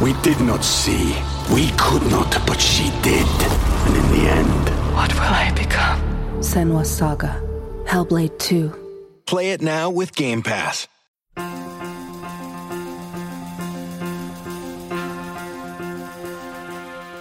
[0.00, 1.16] We did not see.
[1.52, 3.26] We could not, but she did.
[3.86, 6.00] And in the end, What will I become?
[6.40, 7.40] Senua's Saga.
[7.84, 8.72] Hellblade 2.
[9.26, 10.86] Play it now with Game Pass.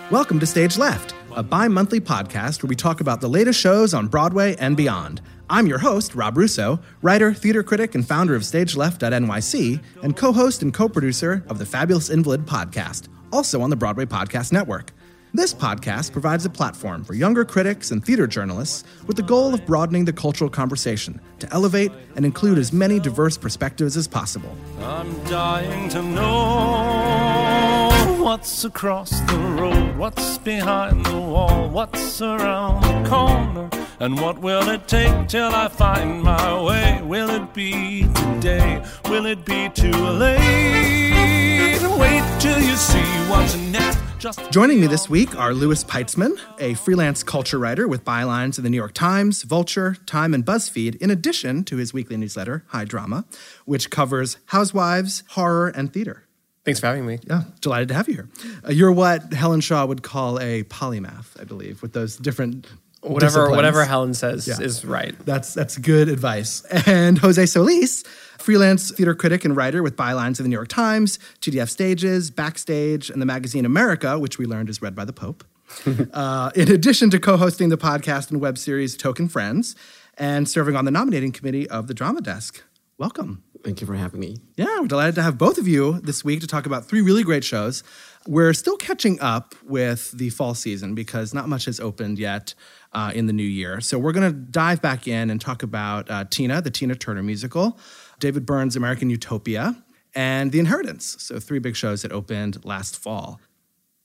[0.10, 3.94] Welcome to Stage Left, a bi monthly podcast where we talk about the latest shows
[3.94, 5.22] on Broadway and beyond.
[5.50, 10.62] I'm your host, Rob Russo, writer, theater critic, and founder of StageLeft.nyc, and co host
[10.62, 14.92] and co producer of the Fabulous Invalid podcast, also on the Broadway Podcast Network.
[15.34, 19.66] This podcast provides a platform for younger critics and theater journalists with the goal of
[19.66, 24.54] broadening the cultural conversation to elevate and include as many diverse perspectives as possible.
[24.82, 27.90] I'm dying to know
[28.24, 34.70] what's across the road, what's behind the wall, what's around the corner, and what will
[34.70, 37.02] it take till I find my way?
[37.04, 38.84] Will it be today?
[39.06, 41.82] Will it be too late?
[41.98, 43.98] Wait till you see what's next.
[44.20, 48.64] Just Joining me this week are Louis Peitzman, a freelance culture writer with bylines in
[48.64, 52.86] the New York Times, Vulture, Time, and BuzzFeed, in addition to his weekly newsletter, High
[52.86, 53.26] Drama,
[53.66, 56.24] which covers housewives, horror, and theater.
[56.66, 57.20] Thanks for having me.
[57.28, 58.30] Yeah, delighted to have you here.
[58.68, 62.68] Uh, you're what Helen Shaw would call a polymath, I believe, with those different
[63.02, 63.56] Whatever disciplines.
[63.56, 64.60] whatever Helen says Yeah.
[64.60, 65.16] is right.
[65.26, 66.64] That's that's good advice.
[66.88, 68.06] And Jose Solís,
[68.40, 73.10] freelance theater critic and writer with bylines in the New York Times, TDF Stages, Backstage,
[73.10, 75.44] and the magazine America, which we learned is read by the Pope.
[76.14, 79.76] uh, in addition to co-hosting the podcast and web series Token Friends,
[80.18, 82.64] and serving on the nominating committee of the Drama Desk.
[82.98, 83.44] Welcome.
[83.64, 84.38] Thank you for having me.
[84.56, 87.24] Yeah, we're delighted to have both of you this week to talk about three really
[87.24, 87.84] great shows.
[88.26, 92.54] We're still catching up with the fall season because not much has opened yet
[92.98, 93.80] uh, in the new year.
[93.80, 97.22] So we're going to dive back in and talk about uh, Tina, the Tina Turner
[97.22, 97.78] musical,
[98.20, 99.76] David Byrne's American Utopia,
[100.16, 101.16] and The Inheritance.
[101.20, 103.40] So three big shows that opened last fall.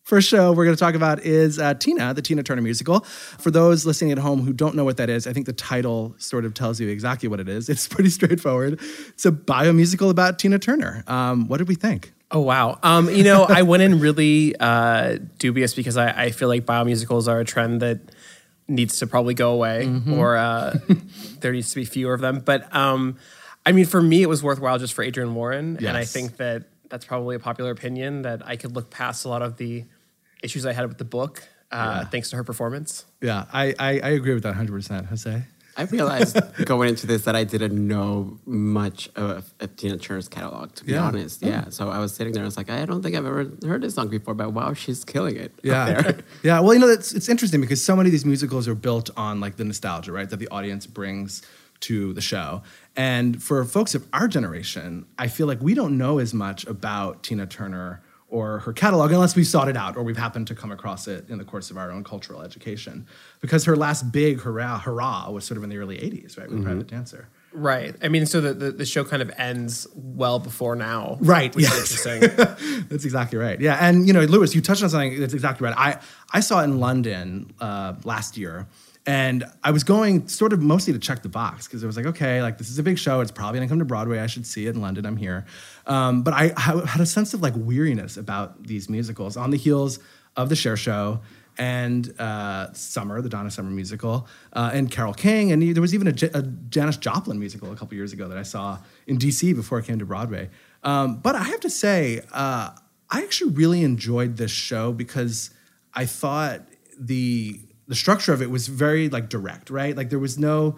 [0.03, 3.01] First show we're going to talk about is uh, Tina, the Tina Turner musical.
[3.01, 6.15] For those listening at home who don't know what that is, I think the title
[6.19, 7.71] sort of tells you exactly what it is.
[7.71, 8.79] It's pretty straightforward.
[9.09, 11.03] It's a biomusical about Tina Turner.
[11.07, 12.13] Um, what did we think?
[12.31, 12.79] Oh wow.
[12.83, 17.29] Um, you know, I went in really uh, dubious because I, I feel like biomusicals
[17.29, 18.01] are a trend that
[18.73, 20.15] needs to probably go away, Mm-hmm.
[20.15, 20.79] or uh,
[21.41, 22.41] there needs to be fewer of them.
[22.41, 23.17] But um,
[23.65, 26.65] I mean, for me, it was worthwhile just for Adrienne Warren, and I think that
[26.89, 29.85] that's probably a popular opinion that I could look past a lot of the
[30.43, 33.07] issues I had with the book, uh, thanks to her performance.
[33.23, 35.07] Yeah, I, I, I agree with that 100%.
[35.07, 35.43] Jose?
[35.77, 40.75] I realized going into this that I didn't know much of, of Tina Turner's catalog,
[40.75, 41.05] to be Yeah.
[41.07, 41.43] honest.
[41.43, 41.71] Yeah.
[41.71, 43.95] So I was sitting there, I was like, I don't think I've ever heard this
[43.95, 45.53] song before, but wow, she's killing it.
[45.63, 46.13] Yeah.
[46.43, 46.61] yeah.
[46.61, 49.41] Well, you know, it's, it's interesting because so many of these musicals are built on
[49.41, 50.29] like the nostalgia, right?
[50.29, 51.43] That the audience brings
[51.81, 52.63] to the show.
[52.95, 57.23] And for folks of our generation, I feel like we don't know as much about
[57.23, 60.73] Tina Turner or her catalog unless we've sought it out or we've happened to come
[60.73, 63.07] across it in the course of our own cultural education.
[63.41, 66.51] Because her last big hurrah, hurrah was sort of in the early 80s, right?
[66.51, 67.29] With Private Dancer.
[67.53, 67.95] Right.
[68.03, 71.19] I mean, so the, the, the show kind of ends well before now.
[71.21, 71.55] Right.
[71.55, 71.75] Which yes.
[71.79, 72.85] interesting.
[72.89, 73.61] that's exactly right.
[73.61, 75.77] Yeah, and you know, Louis, you touched on something that's exactly right.
[75.77, 75.99] I
[76.33, 78.67] I saw it in London uh, last year,
[79.07, 82.07] and I was going sort of mostly to check the box because it was like,
[82.07, 83.21] okay, like this is a big show.
[83.21, 84.21] It's probably gonna come to Broadway.
[84.21, 85.07] I should see it in London.
[85.07, 85.47] I'm here,
[85.87, 89.57] um, but I, I had a sense of like weariness about these musicals on the
[89.57, 89.99] heels
[90.37, 91.21] of the Cher Show
[91.59, 96.07] and uh, Summer, the Donna Summer musical, uh, and Carole King, and there was even
[96.07, 99.55] a, J- a Janis Joplin musical a couple years ago that I saw in DC
[99.55, 100.49] before it came to Broadway.
[100.83, 102.71] Um, but I have to say, uh,
[103.11, 105.51] I actually really enjoyed this show because
[105.95, 106.63] I thought
[106.99, 109.97] the the structure of it was very like direct, right?
[109.97, 110.77] Like there was no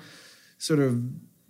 [0.59, 1.03] sort of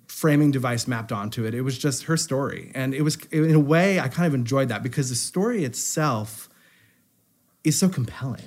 [0.09, 1.55] framing device mapped onto it.
[1.55, 4.69] It was just her story, and it was in a way I kind of enjoyed
[4.69, 6.49] that because the story itself
[7.63, 8.43] is so compelling.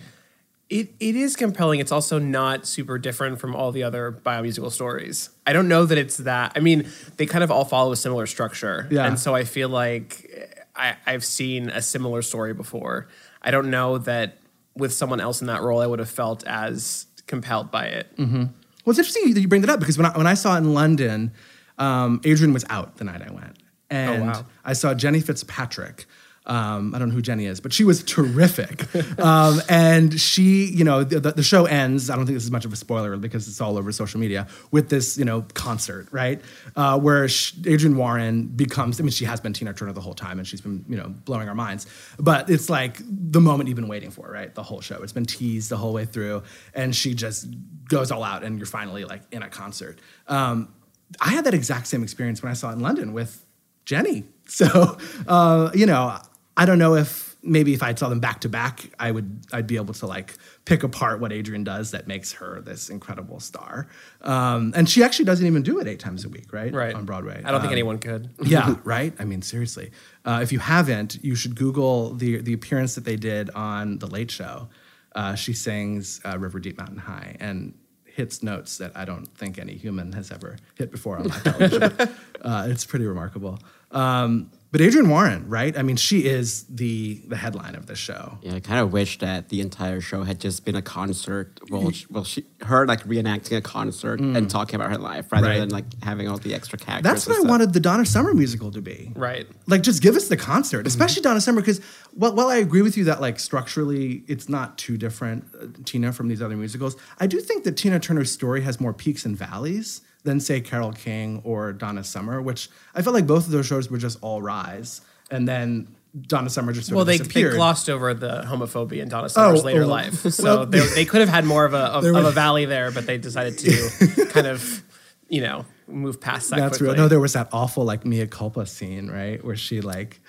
[0.69, 1.79] It it is compelling.
[1.79, 5.29] It's also not super different from all the other biomusical stories.
[5.45, 6.51] I don't know that it's that.
[6.55, 9.05] I mean, they kind of all follow a similar structure, Yeah.
[9.07, 10.29] and so I feel like
[10.75, 13.07] I, I've seen a similar story before.
[13.41, 14.39] I don't know that
[14.77, 18.15] with someone else in that role, I would have felt as compelled by it.
[18.17, 18.37] Mm-hmm.
[18.37, 20.59] Well, it's interesting that you bring that up because when I, when I saw it
[20.59, 21.31] in London,
[21.77, 23.57] um, Adrienne was out the night I went,
[23.89, 24.45] and wow.
[24.63, 26.05] I saw Jenny Fitzpatrick.
[26.47, 28.83] Um, I don't know who Jenny is, but she was terrific.
[29.19, 32.09] um, and she, you know, the, the show ends.
[32.09, 34.47] I don't think this is much of a spoiler because it's all over social media
[34.71, 36.41] with this, you know, concert, right?
[36.75, 38.99] Uh, where sh Adrienne Warren becomes.
[38.99, 41.09] I mean, she has been Tina Turner the whole time, and she's been, you know,
[41.09, 41.85] blowing our minds.
[42.17, 44.53] But it's like the moment you've been waiting for, right?
[44.55, 45.03] The whole show.
[45.03, 46.43] It's been teased the whole way through,
[46.73, 47.47] and she just
[47.89, 49.99] goes all out, and you're finally like in a concert.
[50.27, 50.73] Um,
[51.19, 53.45] I had that exact same experience when I saw it in London with
[53.85, 54.23] Jenny.
[54.49, 54.97] So,
[55.27, 56.17] uh, you know,
[56.57, 59.67] I don't know if maybe if I saw them back to back, I would I'd
[59.67, 60.33] be able to like
[60.65, 63.87] pick apart what Adrienne does that makes her this incredible star.
[64.21, 66.73] Um, and she actually doesn't even do it eight times a week, right?
[66.73, 66.93] Right.
[66.95, 67.41] on Broadway.
[67.45, 68.31] I don't think Um, anyone could.
[68.43, 69.13] yeah, right.
[69.19, 69.91] I mean, seriously,
[70.25, 74.07] uh, if you haven't, you should Google the the appearance that they did on the
[74.07, 74.67] Late Show.
[75.15, 77.73] Uh, she sings uh, "River Deep Mountain High" and
[78.05, 82.09] hits notes that I don't think any human has ever hit before on live television.
[82.41, 83.59] uh, it's pretty remarkable.
[83.91, 85.77] Um, but Adrienne Warren, right?
[85.77, 88.37] I mean, she is the the headline of this show.
[88.41, 91.59] Yeah, I kind of wish that the entire show had just been a concert.
[91.69, 95.47] Well, she, well, she her like reenacting a concert and talking about her life rather
[95.47, 95.49] Mm.
[95.49, 95.59] Right.
[95.59, 97.03] than like having all the extra characters.
[97.09, 99.11] That's and what I wanted the Donna Summer musical to be.
[99.15, 99.47] Right.
[99.67, 101.79] Like, just give us the concert, especially Donna Summer, because
[102.13, 106.11] while, while I agree with you that like structurally it's not too different, uh, Tina
[106.11, 109.37] from these other musicals, I do think that Tina Turner's story has more peaks and
[109.37, 113.65] valleys than say Carole King or Donna Summer, which I felt like both of those
[113.65, 115.87] shows were just all rise, and then
[116.19, 119.65] Donna Summer just sort Well, they, they glossed over the homophobia in Donna Summer's Oh,
[119.65, 122.25] later oh, life, so well- they, they could have had more of a of, of
[122.25, 124.83] a valley there, but they decided to kind of,
[125.29, 126.57] you know, move past that.
[126.57, 126.95] That's quickly.
[126.95, 127.03] real.
[127.03, 130.19] No, there was that awful like mea culpa scene, right, where she like.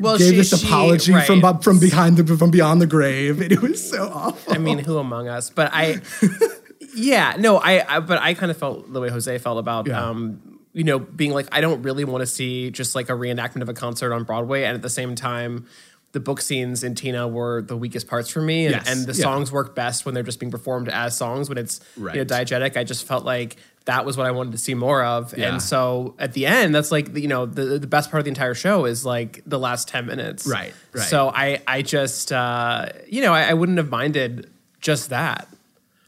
[0.00, 1.26] Well, gave she- this she- apology right.
[1.26, 4.52] from from behind the from beyond the grave, and it was so awful.
[4.54, 5.50] I mean, who among us?
[5.50, 6.00] But I,
[6.98, 10.04] yeah, no, I, I but I kind of felt the way Jose felt about, Yeah.
[10.10, 13.62] um, you know, being like, I don't really want to see just like a reenactment
[13.62, 15.66] of a concert on Broadway, and at the same time.
[16.12, 19.12] The book scenes in Tina were the weakest parts for me, and, Yes, and the
[19.12, 19.22] yeah.
[19.24, 21.50] songs work best when they're just being performed as songs.
[21.50, 22.26] When it's you know, Right.
[22.26, 25.36] diegetic, I just felt like that was what I wanted to see more of.
[25.36, 25.50] Yeah.
[25.52, 28.24] And so at the end, that's like the- you know the the best part of
[28.24, 30.46] the entire show is like the last ten minutes.
[30.46, 31.02] Right, right.
[31.06, 34.48] So I I just uh, you know I, I wouldn't have minded
[34.80, 35.46] just that.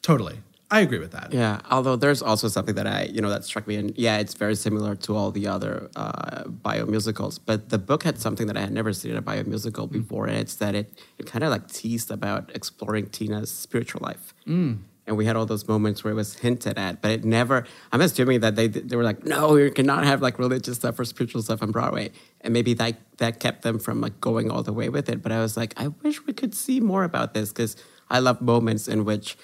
[0.01, 0.39] Totally.
[0.71, 1.33] I agree with that.
[1.33, 4.35] Yeah, although there's also something that I, you know, that struck me, and yeah, it's
[4.35, 7.41] very similar to all the other uh, biomusicals.
[7.45, 9.93] But the book had something that I had never seen in a biomusical Mm.
[9.93, 14.33] before, and it's that it it kind of like teased about exploring Tina's spiritual life.
[14.47, 14.79] Mm.
[15.07, 17.67] And we had all those moments where it was hinted at, but it never.
[17.91, 21.05] I'm assuming that they they were like, no, you cannot have like religious stuff or
[21.05, 22.13] spiritual stuff on Broadway,
[22.43, 25.21] and maybe that that kept them from like going all the way with it.
[25.21, 27.77] But I was like, I wish we could see more about this because
[28.09, 29.37] I love moments in which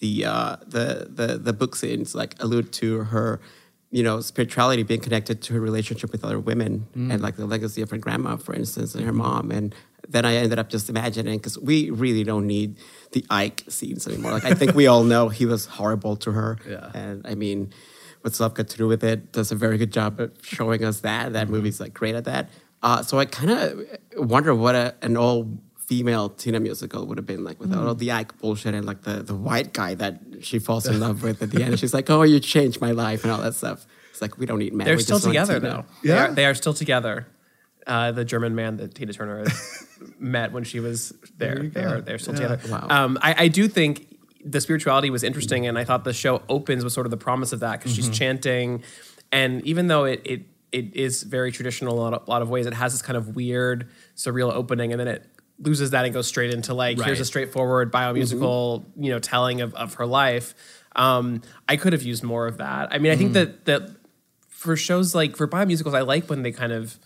[0.00, 3.40] the uh, the the the book scenes like allude to her,
[3.90, 7.12] you know, spirituality being connected to her relationship with other women Mm.
[7.12, 9.50] and like the legacy of her grandma, for instance, and her mom.
[9.50, 9.74] And
[10.08, 12.76] then I ended up just imagining because we really don't need
[13.12, 14.32] the Ike scenes anymore.
[14.32, 16.58] Like I think we all know he was horrible to her.
[16.68, 16.90] Yeah.
[16.94, 17.72] And I mean,
[18.20, 19.32] what's love got to do with it?
[19.32, 21.32] Does a very good job at showing us that.
[21.32, 22.50] That movie's like great at that.
[22.82, 23.80] Uh, so I kind of
[24.16, 28.10] wonder what a, an all female Tina musical would have been like without all the
[28.12, 31.50] Ike bullshit and like the, the white guy that she falls in love with at
[31.50, 31.78] the end.
[31.78, 33.86] She's like, oh, you changed my life and all that stuff.
[34.10, 34.84] It's like, we don't need men.
[34.86, 35.84] They're we still just together though.
[36.02, 36.14] Yeah?
[36.14, 37.26] they are, they are still together.
[37.86, 39.44] Uh, the German man that Tina Turner
[40.18, 42.48] met when she was there, There they're, they're still Yeah.
[42.56, 42.72] together.
[42.72, 42.86] Wow.
[43.04, 46.82] Um, I, I do think the spirituality was interesting, and I thought the show opens
[46.82, 48.08] with sort of the promise of that because Mm-hmm.
[48.10, 48.82] she's chanting,
[49.30, 52.48] and even though it it it is very traditional in a lot, of, lot of
[52.50, 55.24] ways, it has this kind of weird surreal opening, and then it
[55.58, 57.26] loses that and goes straight into like here's a Right.
[57.26, 60.54] straightforward biomusical you know telling of, of her life.
[60.94, 62.92] Um, I could have used more of that.
[62.92, 63.90] I mean, I think that that
[64.48, 66.98] for shows like for biomusicals, I like when they kind of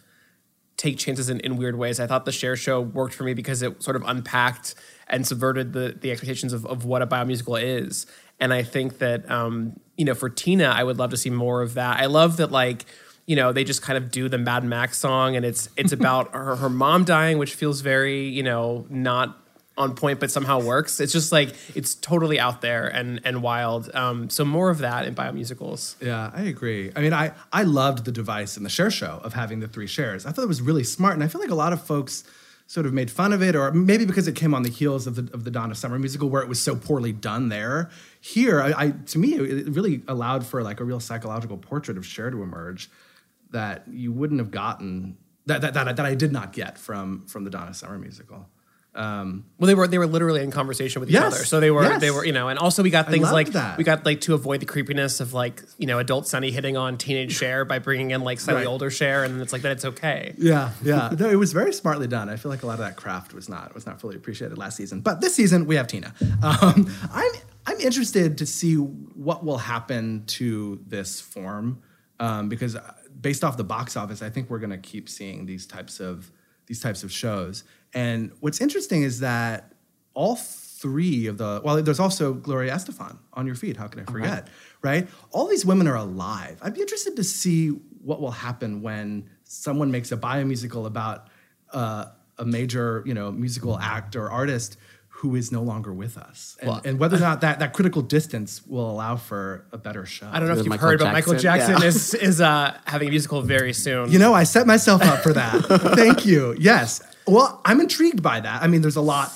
[0.76, 2.00] take chances in, in weird ways.
[2.00, 4.74] I thought the Cher Show worked for me because it sort of unpacked
[5.08, 8.06] and subverted the the expectations of, of what a biomusical is.
[8.38, 11.60] And I think that um, you know, for Tina, I would love to see more
[11.60, 11.98] of that.
[12.00, 12.86] I love that like
[13.30, 16.32] you know they just kind of do the Mad Max song, and it's it's about
[16.34, 19.38] her, her mom dying, which feels very you know not
[19.78, 20.98] on point, but somehow works.
[20.98, 23.88] It's just like it's totally out there and and wild.
[23.94, 25.94] Um, so more of that in biomusicals.
[26.02, 26.90] Yeah, I agree.
[26.96, 29.86] I mean, I I loved the device in the Cher show of having the three
[29.86, 30.26] Chers.
[30.26, 32.24] I thought it was really smart, and I feel like a lot of folks
[32.66, 35.14] sort of made fun of it, or maybe because it came on the heels of
[35.14, 37.90] the of the Donna Summer musical, where it was so poorly done there.
[38.20, 42.04] Here, I, I to me, it really allowed for like a real psychological portrait of
[42.04, 42.90] Cher to emerge
[43.52, 45.16] that you wouldn't have gotten
[45.46, 48.48] that that, that, that I did not get from from the Donna Summer musical.
[48.92, 51.44] Um, Well, they were they were literally in conversation with each Yes, other.
[51.44, 52.00] So they were yes.
[52.00, 53.78] they were you know, and also we got things like that.
[53.78, 56.98] we got like to avoid the creepiness of like you know adult Sonny hitting on
[56.98, 58.68] teenage Cher by bringing in like slightly Right.
[58.68, 60.34] older Cher, and it's like that it's okay.
[60.38, 61.10] Yeah, yeah.
[61.18, 62.28] No, it was very smartly done.
[62.28, 64.76] I feel like a lot of that craft was not was not fully appreciated last
[64.76, 65.02] season.
[65.02, 66.12] But this season we have Tina.
[66.42, 67.30] Um, I'm
[67.66, 71.80] I'm interested to see what will happen to this form
[72.18, 72.76] um, because
[73.20, 76.30] based off the box office, I think we're going to keep seeing these types of
[76.66, 77.64] these types of shows.
[77.94, 79.72] And what's interesting is that
[80.14, 83.76] all three of the well, there's also Gloria Estefan On Your Feet.
[83.76, 84.48] How can I forget?
[84.82, 85.08] Right?
[85.30, 86.58] All these women are alive.
[86.62, 91.28] I'd be interested to see what will happen when someone makes a biomusical about
[91.72, 92.06] uh,
[92.38, 94.78] a major, you know, musical act or artist
[95.20, 98.00] who is no longer with us, and, Well- and whether or not that that critical
[98.00, 100.26] distance will allow for a better show.
[100.32, 101.72] I don't know if you've Michael heard, but Michael Jackson?
[101.72, 101.88] Jackson Yeah.
[101.88, 104.10] is is uh, having a musical very soon.
[104.10, 105.60] You know, I set myself up for that.
[105.96, 106.54] Thank you.
[106.58, 107.02] Yes.
[107.26, 108.62] Well, I'm intrigued by that.
[108.62, 109.30] I mean, there's a lot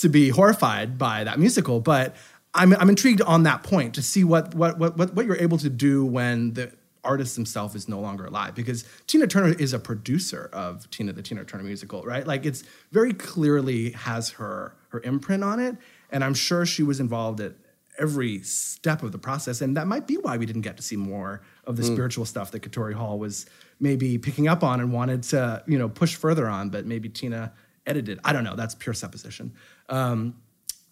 [0.00, 2.16] to be horrified by that musical, but
[2.54, 5.58] I'm, I'm intrigued on that point to see what, what, what, what, what you're able
[5.58, 6.72] to do when the
[7.04, 8.54] artist himself is no longer alive.
[8.54, 12.26] Because Tina Turner is a producer of Tina, the Tina Turner musical, right?
[12.26, 15.76] Like it's very clearly has her, her imprint on it.
[16.10, 17.52] And I'm sure she was involved at
[17.98, 19.60] every step of the process.
[19.60, 22.50] And that might be why we didn't get to see more of the spiritual stuff
[22.52, 23.46] that Katori Hall was
[23.80, 27.52] maybe picking up on and wanted to, you know, push further on, but maybe Tina
[27.86, 28.20] edited.
[28.24, 28.54] I don't know.
[28.54, 29.52] That's pure supposition.
[29.88, 30.36] Um,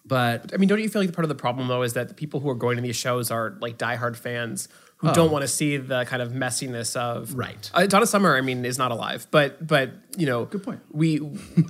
[0.04, 2.14] but I mean, don't you feel like part of the problem though is that the
[2.14, 5.12] people who are going to these shows are like diehard fans who Oh.
[5.14, 7.70] don't want to see the kind of messiness of Right.
[7.74, 10.80] Uh, Donna Summer, I mean, is not alive, but but you know, Good point.
[10.90, 11.20] We,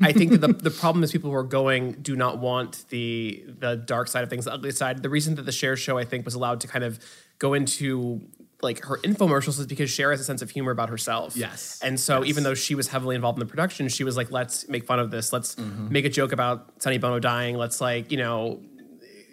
[0.00, 3.44] I think that the the problem is people who are going do not want the
[3.58, 5.02] the dark side of things, the ugly side.
[5.02, 7.00] The reason that the Cher show I think was allowed to kind of
[7.38, 8.20] go into
[8.62, 11.36] like her infomercials is because Cher has a sense of humor about herself.
[11.36, 11.78] Yes.
[11.82, 12.28] And so Yes.
[12.30, 14.98] even though she was heavily involved in the production, she was like, let's make fun
[14.98, 15.32] of this.
[15.32, 15.92] Let's Mm-hmm.
[15.92, 17.56] make a joke about Sonny Bono dying.
[17.58, 18.62] Let's like, you know,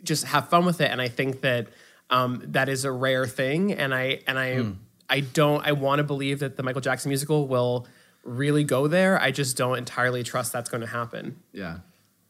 [0.03, 0.91] just have fun with it.
[0.91, 1.67] And I think that
[2.13, 3.73] um, that is a rare thing.
[3.73, 4.71] And I and I Hmm.
[5.09, 7.87] I don't I want to believe that the Michael Jackson musical will
[8.23, 9.21] really go there.
[9.21, 11.39] I just don't entirely trust that's going to happen.
[11.51, 11.79] yeah.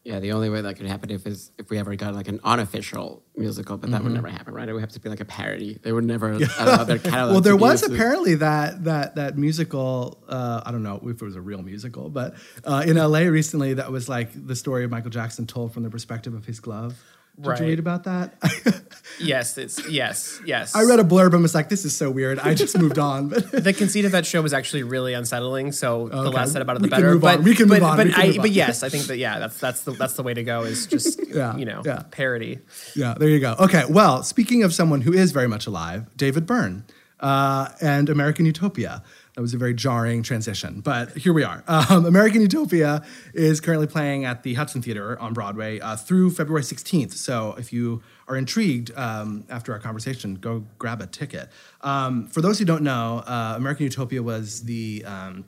[0.05, 2.41] Yeah, the only way that could happen if is if we ever got like an
[2.43, 4.03] unofficial musical, but that Mm-hmm.
[4.03, 4.67] would never happen, right?
[4.67, 5.79] It would have to be like a parody.
[5.81, 7.31] They would never allow their catalog.
[7.31, 10.21] well, there to was apparently that that that musical.
[10.27, 12.35] Uh, I don't know if it was a real musical, but
[12.65, 15.89] uh, in LA recently, that was like the story of Michael Jackson told from the
[15.89, 17.01] perspective of his glove.
[17.35, 17.59] Did Right.
[17.61, 18.35] you read about that?
[19.19, 20.75] Yes, it's yes, yes.
[20.75, 23.29] I read a blurb and was like, "This is so weird." I just moved on.
[23.29, 25.71] But the conceit of that show was actually really unsettling.
[25.71, 27.13] So the less said about it, We the can better.
[27.13, 27.35] move on.
[27.37, 27.97] But We can but, move on.
[27.97, 28.53] But, We can I, move but on.
[28.53, 30.63] yes, I think that yeah, that's that's the that's the way to go.
[30.63, 32.03] Is just Yeah, you know yeah.
[32.09, 32.59] parody.
[32.95, 33.55] Yeah, there you go.
[33.59, 36.83] Okay, well, speaking of someone who is very much alive, David Byrne
[37.19, 39.03] uh, and American Utopia.
[39.35, 41.63] That was a very jarring transition, but here we are.
[41.67, 46.61] Um, American Utopia is currently playing at the Hudson Theater on Broadway uh, through February
[46.61, 47.13] 16th.
[47.13, 51.49] So if you are intrigued um, after our conversation, go grab a ticket.
[51.81, 55.45] Um, for those who don't know, uh, American Utopia was the um,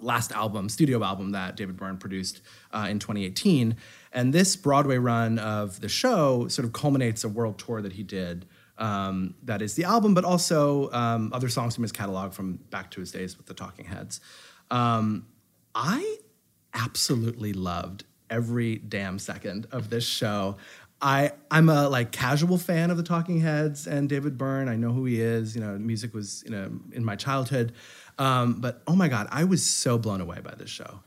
[0.00, 2.40] last album, studio album that David Byrne produced
[2.72, 3.76] uh, in 2018.
[4.12, 8.04] And this Broadway run of the show sort of culminates a world tour that he
[8.04, 8.46] did.
[8.76, 12.90] Um, that is the album, but also um, other songs from his catalog from back
[12.92, 14.20] to his days with the Talking Heads.
[14.70, 15.26] Um,
[15.74, 16.18] I
[16.72, 20.56] absolutely loved every damn second of this show.
[21.00, 24.68] I I'm a like casual fan of the Talking Heads and David Byrne.
[24.68, 25.54] I know who he is.
[25.54, 27.72] You know, music was you know in my childhood,
[28.18, 31.00] um, but oh my god, I was so blown away by this show.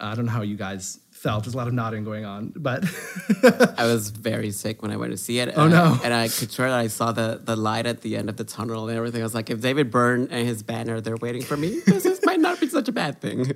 [0.00, 1.44] I don't know how you guys felt.
[1.44, 2.84] There's a lot of nodding going on, but
[3.76, 5.52] I was very sick when I went to see it.
[5.56, 5.98] Oh, and no.
[6.00, 8.36] I, and I could swear that I saw the, the light at the end of
[8.36, 9.20] the tunnel and everything.
[9.20, 12.20] I was like, if David Byrne and his banner they're waiting for me, this is,
[12.24, 13.52] might not be such a bad thing.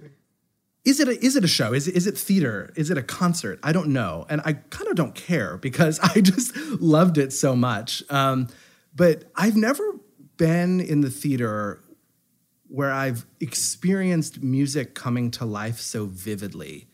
[0.84, 1.72] is it a, is it a show?
[1.72, 2.72] Is it, is it theater?
[2.76, 3.60] Is it a concert?
[3.62, 7.54] I don't know, and I kind of don't care because I just loved it so
[7.54, 8.02] much.
[8.10, 8.48] Um,
[8.94, 9.84] but I've never
[10.36, 11.82] been in the theater
[12.68, 16.88] where I've experienced music coming to life so vividly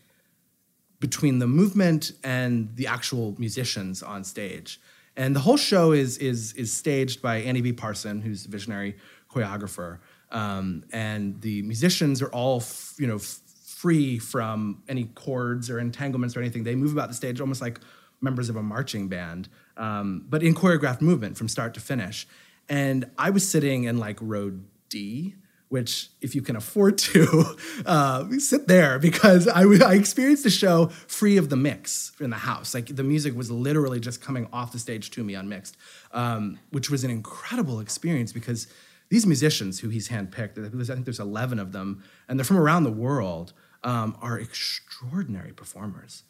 [1.01, 4.81] between the movement and the actual musicians on stage.
[5.17, 7.73] And the whole show is is is staged by Annie B.
[7.73, 8.97] Parson, who's a visionary
[9.31, 9.99] choreographer.
[10.31, 15.79] Um, and the musicians are all f- you know f- free from any chords or
[15.79, 16.65] entanglements or anything.
[16.65, 17.81] They move about the stage almost like
[18.21, 22.27] members of a marching band, um, but in choreographed movement from start to finish.
[22.69, 24.53] And I was sitting in like row
[24.89, 25.35] D,
[25.69, 27.57] which if you can afford to,
[27.87, 32.75] uh, sit there because I, experienced the show free of the mix in the house.
[32.75, 35.77] Like the music was literally just coming off the stage to me unmixed,
[36.13, 38.67] um, which was an incredible experience because
[39.11, 42.85] these musicians who he's handpicked, I think there's 11 of them, and they're from around
[42.85, 43.53] the world,
[43.85, 46.25] um, are extraordinary performers.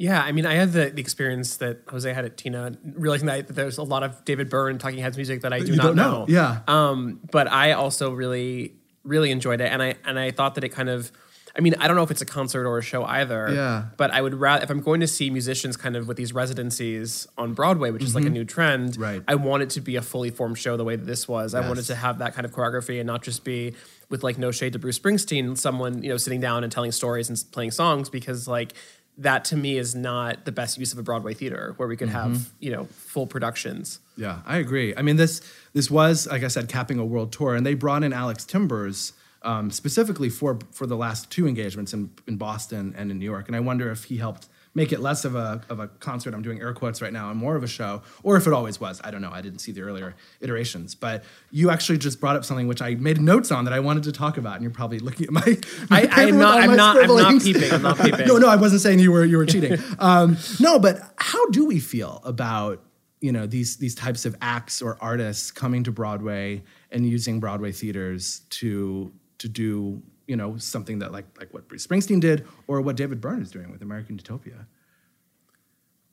[0.00, 3.48] Yeah, I mean, I had the, the experience that Jose had at Tina, realizing that
[3.48, 6.10] there's a lot of David Byrne Talking Heads music that I do You not know.
[6.20, 6.60] know, yeah.
[6.66, 10.70] Um, but I also really, really enjoyed it, and I and I thought that it
[10.70, 11.12] kind of,
[11.54, 13.52] I mean, I don't know if it's a concert or a show either.
[13.52, 13.84] Yeah.
[13.98, 17.26] But I would rather if I'm going to see musicians kind of with these residencies
[17.36, 18.32] on Broadway, which is like a Mhm.
[18.32, 18.96] new trend.
[18.96, 19.22] Right.
[19.28, 21.54] I want it to be a fully formed show the way that this was.
[21.54, 23.74] I wanted to have that kind of choreography and not just be
[24.08, 27.28] with like no shade to Bruce Springsteen, someone you know sitting down and telling stories
[27.28, 28.72] and playing songs because like
[29.18, 32.08] that to me is not the best use of a Broadway theater where we could
[32.08, 32.44] have Mhm.
[32.60, 34.00] you know full productions.
[34.16, 34.94] Yeah, I agree.
[34.96, 35.40] I mean, this
[35.72, 39.12] this was, like I said, capping a world tour, and they brought in Alex Timbers
[39.42, 43.46] um, specifically for for the last two engagements in in Boston and in New York.
[43.48, 46.32] And I wonder if he helped make it less of a of a concert.
[46.34, 48.78] I'm doing air quotes right now, and more of a show, or if it always
[48.80, 49.00] was.
[49.02, 49.30] I don't know.
[49.32, 52.94] I didn't see the earlier iterations, but you actually just brought up something which I
[52.94, 55.58] made notes on that I wanted to talk about, and you're probably looking at my.
[55.90, 57.72] my I- am not- I'm not- I'm not peeping.
[57.72, 58.26] I'm not peeping.
[58.26, 59.78] no, no, I wasn't saying you were you were cheating.
[59.98, 62.82] um, no, but how do we feel about
[63.20, 67.72] you know these these types of acts or artists coming to Broadway and using Broadway
[67.72, 72.80] theaters to to do you know something that like like what Bruce Springsteen did or
[72.80, 74.66] what David Byrne is doing with American Utopia?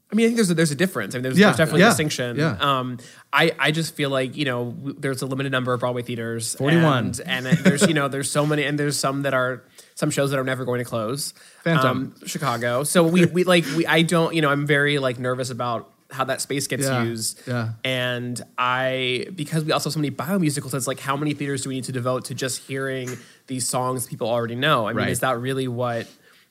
[0.10, 1.14] I mean, I think there's a, there's a difference.
[1.14, 2.38] I mean, there's, Yeah, there's definitely yeah, a distinction.
[2.38, 2.56] yeah.
[2.62, 2.98] Um,
[3.34, 6.56] I, I just feel like you know there's a limited number of Broadway theaters.
[6.56, 7.14] 41.
[7.26, 9.64] and, and there's you know there's so many, and there's some that are
[9.96, 11.34] some shows that are never going to close.
[11.64, 12.16] Phantom.
[12.16, 12.84] Um, Chicago.
[12.84, 16.24] So we we like we I don't you know I'm very like nervous about how
[16.24, 17.42] that space gets Yeah, used.
[17.46, 17.72] yeah.
[17.84, 21.64] And I because we also have so many bio biomusicals, it's like how many theaters
[21.64, 23.10] do we need to devote to just hearing
[23.48, 24.86] these songs people already know?
[24.88, 25.10] I mean, Right.
[25.10, 26.08] is that really what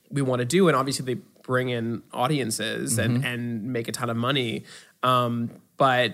[0.09, 0.67] we want to do?
[0.67, 3.25] And obviously they bring in audiences and Mhm.
[3.25, 4.63] and make a ton of money.
[5.03, 6.11] Um, but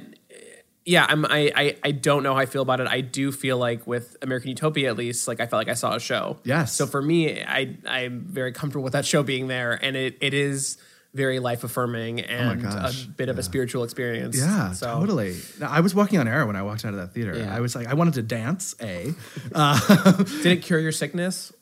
[0.86, 2.88] yeah, I'm, I, I I don't know how I feel about it.
[2.88, 5.96] I do feel like with American Utopia, at least, like I felt like I saw
[5.96, 6.38] a show.
[6.44, 6.74] Yes.
[6.74, 10.34] So for me, I I'm very comfortable with that show being there, and it it
[10.34, 10.78] is
[11.14, 14.38] very life affirming and a Oh gosh, bit of a spiritual experience.
[14.38, 15.36] Yeah, So- totally.
[15.60, 17.38] Now, I was walking on air when I walked out of that theater.
[17.38, 17.56] Yeah.
[17.56, 18.76] I was like, I wanted to dance.
[18.82, 19.14] A,
[19.54, 21.54] uh, Did it cure your sickness?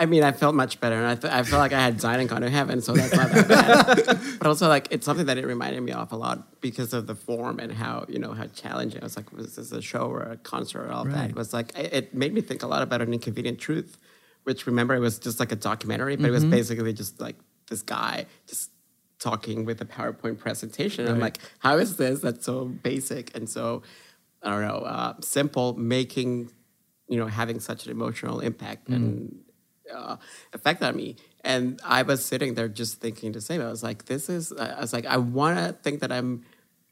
[0.00, 2.26] I mean, I felt much better, and I, th- I felt like I had Zion
[2.28, 4.20] gone to heaven, so that's not that bad.
[4.38, 7.14] but also, like, it's something that it reminded me of a lot because of the
[7.16, 9.00] form and how you know how challenging.
[9.00, 11.14] I was like, was this a show or a concert or all Right.
[11.14, 11.30] that?
[11.30, 13.96] It was like it, it made me think a lot about an inconvenient truth,
[14.44, 16.50] which remember it was just like a documentary, but it was Mhm.
[16.50, 17.36] basically just like
[17.68, 18.70] this guy just
[19.18, 21.04] talking with a PowerPoint presentation.
[21.06, 22.20] And I'm like, how is this?
[22.20, 23.82] That's so basic and so
[24.42, 26.50] I don't know, uh, simple, making
[27.08, 29.40] you know having such an emotional impact and
[29.94, 30.16] uh,
[30.52, 31.16] effect on me.
[31.42, 33.60] And I was sitting there just thinking the same.
[33.60, 36.44] I was like, this is, I was like, I want to think that I'm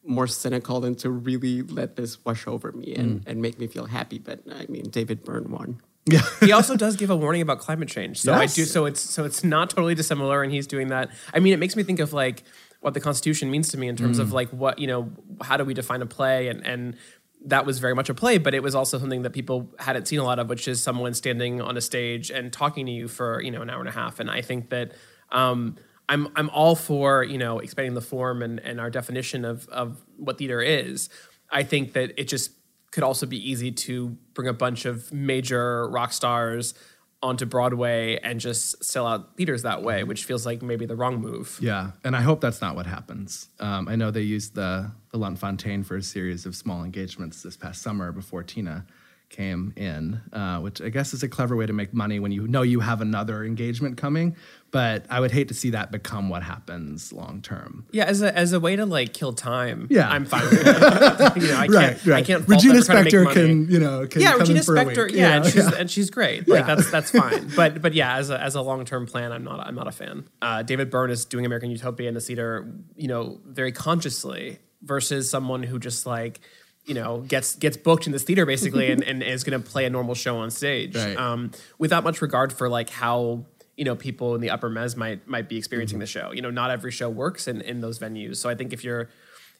[0.05, 3.87] more cynical than to really let this wash over me and, and make me feel
[3.87, 4.19] happy.
[4.19, 5.81] But I mean, David Byrne won.
[6.07, 6.23] Yeah.
[6.41, 8.21] he also does give a warning about climate change.
[8.21, 8.65] So I do.
[8.65, 11.11] So it's so it's not totally dissimilar, and he's doing that.
[11.35, 12.45] I mean, it makes me think of like
[12.81, 14.33] what the Constitution means to me in terms of Mm.
[14.33, 15.11] like what you know,
[15.43, 16.97] how do we define a play, and and
[17.45, 20.19] that was very much a play, but it was also something that people hadn't seen
[20.19, 23.41] a lot of, which is someone standing on a stage and talking to you for
[23.43, 24.21] you know an hour and a half.
[24.21, 24.93] And I think that.
[25.33, 25.77] Um,
[26.09, 30.01] I'm I'm all for you know expanding the form and, and our definition of of
[30.17, 31.09] what theater is.
[31.51, 32.53] I think that it just
[32.97, 36.73] could also be easy to bring a bunch of major rock stars
[37.23, 41.21] onto Broadway and just sell out theaters that way, which feels like maybe the wrong
[41.21, 41.59] move.
[41.61, 43.51] Yeah, and I hope that's not what happens.
[43.61, 47.55] Um, I know they used the the Lunt-Fontanne for a series of small engagements this
[47.55, 48.87] past summer before Tina
[49.29, 52.49] came in, uh, which I guess is a clever way to make money when you
[52.49, 54.37] know you have another engagement coming.
[54.77, 57.87] But I would hate to see that become what happens long term.
[57.93, 59.87] Yeah, as a as a way to like kill time.
[59.89, 60.07] Yeah.
[60.11, 60.67] I'm fine with it.
[61.43, 62.25] you know, I Right, can't I right.
[62.27, 65.07] can't Regina them for trying to Spektor can, you know, can yeah, come Regina Spektor,
[65.07, 65.15] week.
[65.17, 65.71] yeah, and she's yeah.
[65.79, 66.47] and she's great.
[66.47, 66.75] Like Yeah.
[66.75, 67.49] that's that's fine.
[67.57, 69.93] But but yeah, as a as a long term plan, I'm not I'm not a
[69.93, 70.29] fan.
[70.43, 75.31] Uh, David Byrne is doing American Utopia in the theater, you know, very consciously versus
[75.31, 76.41] someone who just like
[76.85, 79.87] you know gets gets booked in this theater basically and, and is going to play
[79.87, 81.17] a normal show on stage Right.
[81.17, 85.27] um, without much regard for like how you know people in the upper mes might
[85.29, 85.59] might be Mm-hmm.
[85.59, 88.55] experiencing the show you know not every show works in in those venues so i
[88.55, 89.09] think if you're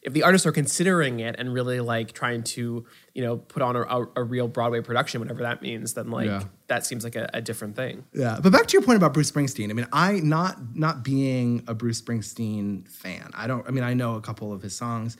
[0.03, 3.75] if the artists are considering it and really like trying to you know put on
[3.75, 6.43] a, a, a real broadway production whatever that means then like Yeah.
[6.67, 9.31] that seems like a, a different thing Yeah, but back to your point about Bruce
[9.31, 9.69] Springsteen.
[9.69, 13.31] I mean, I not not being a Bruce Springsteen fan.
[13.33, 13.67] I don't.
[13.67, 15.17] I mean, I know a couple of his songs.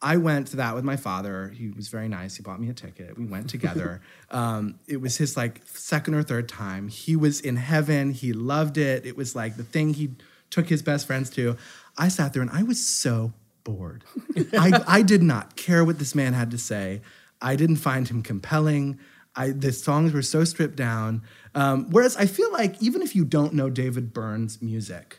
[0.00, 1.48] I went to that with my father.
[1.48, 2.36] He was very nice.
[2.36, 3.18] He bought me a ticket.
[3.18, 4.00] We went together.
[4.30, 6.88] um, it was his like second or third time.
[6.88, 8.12] He was in heaven.
[8.12, 9.04] He loved it.
[9.04, 10.10] It was like the thing he
[10.50, 11.56] took his best friends to.
[11.96, 13.32] I sat there and I was so
[13.64, 14.04] bored.
[14.52, 17.02] I, I did not care what this man had to say.
[17.42, 18.98] I didn't find him compelling.
[19.34, 21.22] I, the songs were so stripped down.
[21.54, 25.18] Um, whereas I feel like even if you don't know David Byrne's music,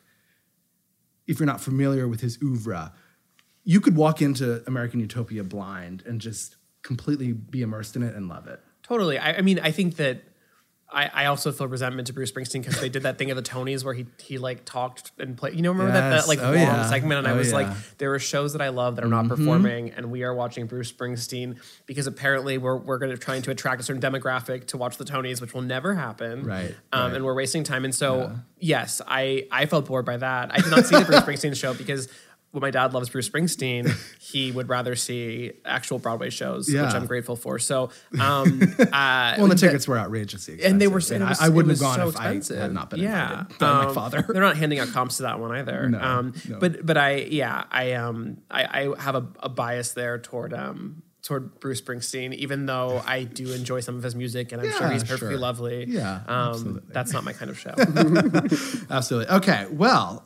[1.27, 2.93] if you're not familiar with his oeuvre,
[3.63, 8.27] you could walk into American Utopia blind and just completely be immersed in it and
[8.29, 8.59] love it.
[8.83, 9.17] Totally.
[9.19, 10.23] I, I mean, I think that
[10.91, 13.43] I, I also feel resentment to Bruce Springsteen because they did that thing at the
[13.43, 15.53] Tonys where he he like talked and played.
[15.53, 16.89] You know, remember that, that like Oh, long yeah.
[16.89, 17.19] segment?
[17.19, 17.53] And I Oh, was yeah.
[17.57, 19.29] like, there are shows that I love that are not Mhm.
[19.29, 23.51] performing, and we are watching Bruce Springsteen because apparently we're we're going to trying to
[23.51, 26.43] attract a certain demographic to watch the Tonys, which will never happen.
[26.43, 27.15] Right, Um, right.
[27.17, 27.85] And we're wasting time.
[27.85, 30.51] And so yes, I I felt bored by that.
[30.51, 32.07] I did not see the Bruce Springsteen show because.
[32.51, 37.05] When my dad loves Bruce Springsteen, he would rather see actual Broadway shows, which I'm
[37.05, 37.59] grateful for.
[37.59, 38.59] So, um,
[38.91, 40.71] uh, Well, the tickets were outrageously expensive.
[40.71, 40.97] and they were.
[41.11, 43.31] And it I- was- I, wouldn't have gone so if I had not been yeah.
[43.41, 44.25] invited by my Um, father.
[44.27, 45.89] They're not handing out comps to that one either.
[45.89, 46.57] No, um, no.
[46.59, 48.63] But but I yeah I um I,
[48.97, 53.51] I have a, a bias there toward um toward Bruce Springsteen, even though I do
[53.51, 55.37] enjoy some of his music and I'm sure he's perfectly sure.
[55.37, 55.85] lovely.
[55.87, 56.81] Yeah, um, absolutely.
[56.93, 57.75] That's not my kind of show.
[58.89, 59.35] Absolutely.
[59.35, 60.25] Okay, well,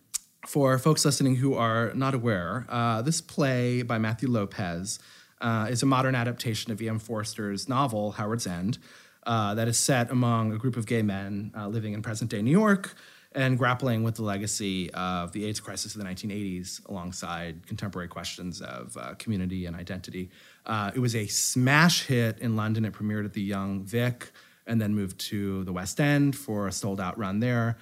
[0.47, 4.99] for folks listening who are not aware, uh, this play by Matthew Lopez
[5.39, 6.99] uh, is a modern adaptation of E.M.
[6.99, 8.77] Forster's novel, Howard's End,
[9.25, 12.41] uh, that is set among a group of gay men uh, living in present day
[12.41, 12.95] New York
[13.33, 18.61] and grappling with the legacy of the AIDS crisis of the 1980s alongside contemporary questions
[18.61, 20.29] of uh, community and identity.
[20.65, 22.83] Uh, it was a smash hit in London.
[22.83, 24.31] It premiered at the Young Vic
[24.67, 27.77] and then moved to the West End for a sold out run there.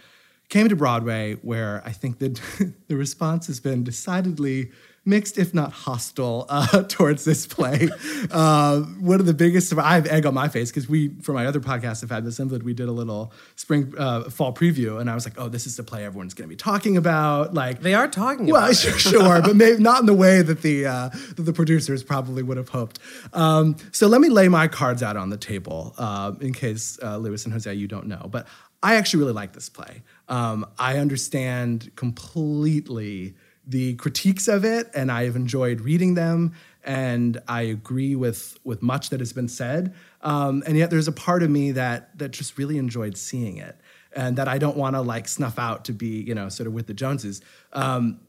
[0.50, 2.42] Came to Broadway, where I think that
[2.88, 4.72] the response has been decidedly
[5.06, 7.90] mixed, if not hostile, uh, towards this play.
[8.32, 11.46] Uh, one of the biggest, I have egg on my face because we, for my
[11.46, 12.64] other podcast, have had this invalid.
[12.64, 15.78] We did a little spring, uh, fall preview, and I was like, oh, this is
[15.78, 17.54] the play everyone's going to be talking about.
[17.54, 18.76] Like they are talking well, about it.
[18.76, 22.44] sure, sure, but maybe not in the way that the uh, that the producers probably
[22.44, 23.00] would have hoped.
[23.34, 27.18] Um, so let me lay my cards out on the table uh, in case uh,
[27.18, 28.28] Lewis and Jose, you don't know.
[28.30, 28.48] But
[28.82, 30.04] I actually really like this play.
[30.28, 33.36] Um, I understand completely
[33.68, 36.54] the critiques of it, and I have enjoyed reading them.
[36.84, 39.94] And I agree with with much that has been said.
[40.22, 43.80] Um, and yet, there's a part of me that that just really enjoyed seeing it,
[44.16, 46.74] and that I don't want to like snuff out to be, you know, sort of
[46.74, 47.42] with the Joneses.
[47.74, 48.22] Um,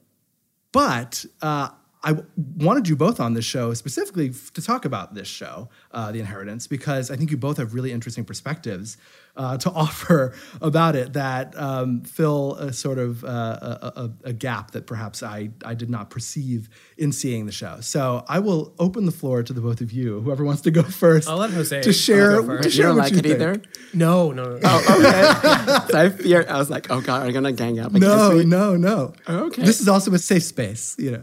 [0.73, 1.71] but uh,
[2.03, 5.69] I w- wanted you both on this show specifically f- to talk about this show,
[5.93, 8.97] uh, The Inheritance, because I think you both have really interesting perspectives
[9.37, 10.33] uh, to offer
[10.63, 15.23] about it that um, fill a sort of uh, a, a, a gap that perhaps
[15.23, 17.81] I, I did not perceive in seeing the show.
[17.83, 20.83] So I will open the floor to the both of you, whoever wants to go
[20.83, 21.29] first.
[21.29, 22.33] I'll let Jose to share.
[22.37, 22.63] I'll go first.
[22.63, 23.35] To You share don't what like you it think.
[23.35, 23.63] either?
[23.93, 24.59] No, no, no.
[24.65, 25.87] Oh, okay.
[25.93, 27.95] so I fear, I was like, oh God, are you going to gang up?
[27.95, 28.45] against No, me?
[28.45, 29.13] no, no.
[29.29, 29.63] Okay.
[29.63, 31.23] This is also a safe space, you know.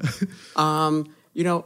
[0.56, 0.66] Um,
[1.34, 1.65] you know,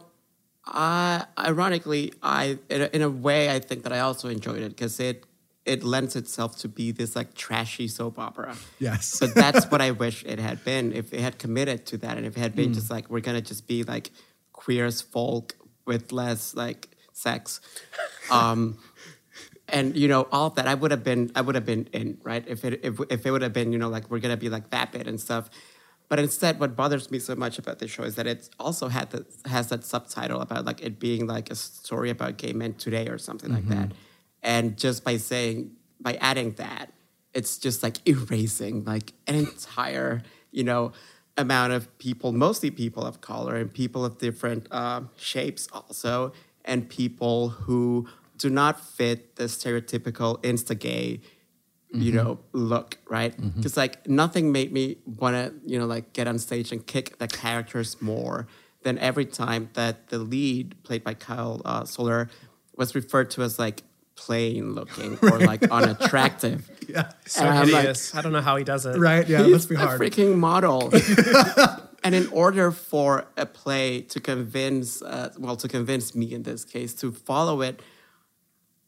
[0.65, 4.69] I ironically, I in a, in a way, I think that I also enjoyed it
[4.69, 5.25] because it
[5.65, 8.55] it lends itself to be this like trashy soap opera.
[8.79, 9.19] Yes.
[9.19, 10.91] but that's what I wish it had been.
[10.93, 12.75] If it had committed to that, and if it had been Mm.
[12.75, 14.11] just like we're gonna just be like
[14.53, 17.59] queer as folk with less like sex.
[18.29, 18.77] Um,
[19.67, 22.17] and you know all of that, I would have been, I would have been in
[22.23, 24.49] right if it if, if it would have been, you know, like we're gonna be
[24.49, 25.49] like that bit and stuff.
[26.11, 29.11] But instead, what bothers me so much about this show is that it also had
[29.11, 33.07] the, has that subtitle about like it being like a story about gay men today
[33.07, 33.93] or something like that.
[34.43, 35.71] And just by saying,
[36.01, 36.91] by adding that,
[37.33, 40.21] it's just like erasing like an entire
[40.51, 40.91] you know,
[41.37, 46.33] amount of people, mostly people of color and people of different uh, shapes also,
[46.65, 51.21] and people who do not fit the stereotypical insta gay,
[51.93, 52.15] you Mhm.
[52.15, 53.33] know, look, right?
[53.55, 57.17] Because like nothing made me want to, you know, like get on stage and kick
[57.19, 58.47] the characters more
[58.83, 62.29] than every time that the lead, played by Kyle uh, Soller,
[62.77, 63.83] was referred to as like
[64.15, 66.69] plain looking or like unattractive.
[66.87, 67.09] Yeah.
[67.25, 67.95] So And I'm like.
[68.15, 68.97] I don't know how he does it.
[68.99, 70.01] Right, yeah, He's must be a hard.
[70.01, 70.91] freaking model.
[72.03, 76.65] and in order for a play to convince, uh, well, to convince me in this
[76.65, 77.81] case to follow it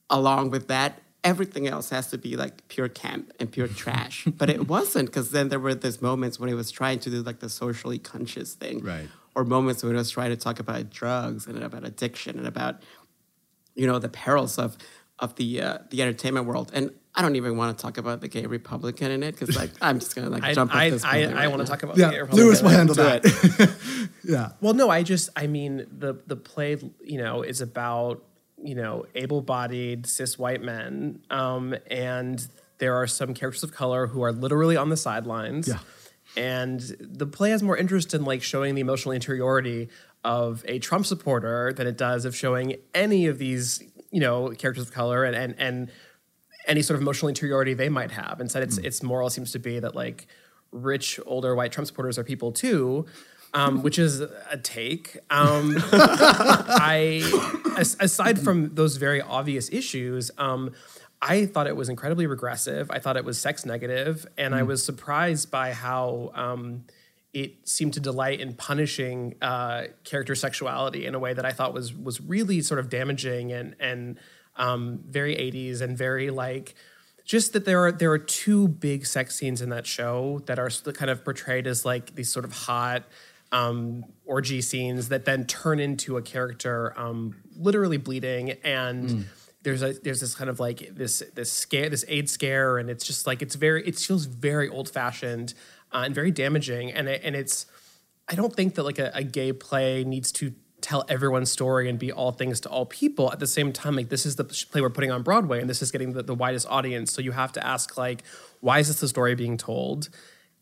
[0.09, 4.25] along with that, everything else has to be like pure camp and pure trash.
[4.37, 7.21] but it wasn't because then there were these moments when he was trying to do
[7.23, 9.07] like the socially conscious thing, Right.
[9.35, 12.81] or moments when he was trying to talk about drugs and about addiction and about
[13.75, 14.77] you know the perils of
[15.19, 16.71] of the uh, the entertainment world.
[16.73, 19.71] And I don't even want to talk about the gay Republican in it because like
[19.81, 21.03] I'm just gonna like I- jump I- off this.
[21.05, 22.47] I- building I wanna talk about Yeah, the gay Republican.
[22.47, 23.75] Louis will handle that.
[24.23, 24.49] yeah.
[24.61, 28.23] Well, no, I just, I mean, the the play, you know, is about
[28.63, 32.47] you know able-bodied cis white men, um, and
[32.79, 35.67] there are some characters of color who are literally on the sidelines.
[35.67, 35.79] Yeah.
[36.35, 39.89] And the play has more interest in like showing the emotional interiority
[40.23, 44.87] of a Trump supporter than it does of showing any of these, you know, characters
[44.87, 45.91] of color and and and
[46.65, 48.39] any sort of emotional interiority they might have.
[48.39, 50.27] Instead, it's its moral seems to be that like
[50.71, 53.05] rich older white Trump supporters are people too,
[53.53, 55.17] um, which is a take.
[55.29, 57.23] Um, I
[57.77, 60.31] aside from those very obvious issues.
[60.37, 60.71] Um,
[61.21, 62.91] I thought it was incredibly regressive.
[62.91, 64.67] I thought it was sex negative, and I Mm.
[64.67, 66.83] was surprised by how um,
[67.33, 71.73] it seemed to delight in punishing uh, character sexuality in a way that I thought
[71.73, 74.19] was was really sort of damaging and and
[74.57, 76.75] um, very 80s and very like
[77.25, 80.69] just that there are there are two big sex scenes in that show that are
[80.93, 83.03] kind of portrayed as like these sort of hot
[83.53, 88.51] um, orgy scenes that then turn into a character um, literally bleeding.
[88.63, 89.23] And Mm.
[89.63, 92.77] there's a there's this kind of like this this scare this AIDS scare.
[92.79, 95.53] And it's just like it's very it feels very old fashioned
[95.93, 96.91] uh, and very damaging.
[96.91, 97.65] And it, and it's
[98.27, 101.97] I don't think that like a, a gay play needs to tell everyone's story and
[101.97, 103.31] be all things to all people.
[103.31, 105.81] At the same time like this is the play we're putting on broadway and this
[105.81, 107.13] is getting the, the widest audience.
[107.13, 108.23] So you have to ask like
[108.61, 110.09] why is this the story being told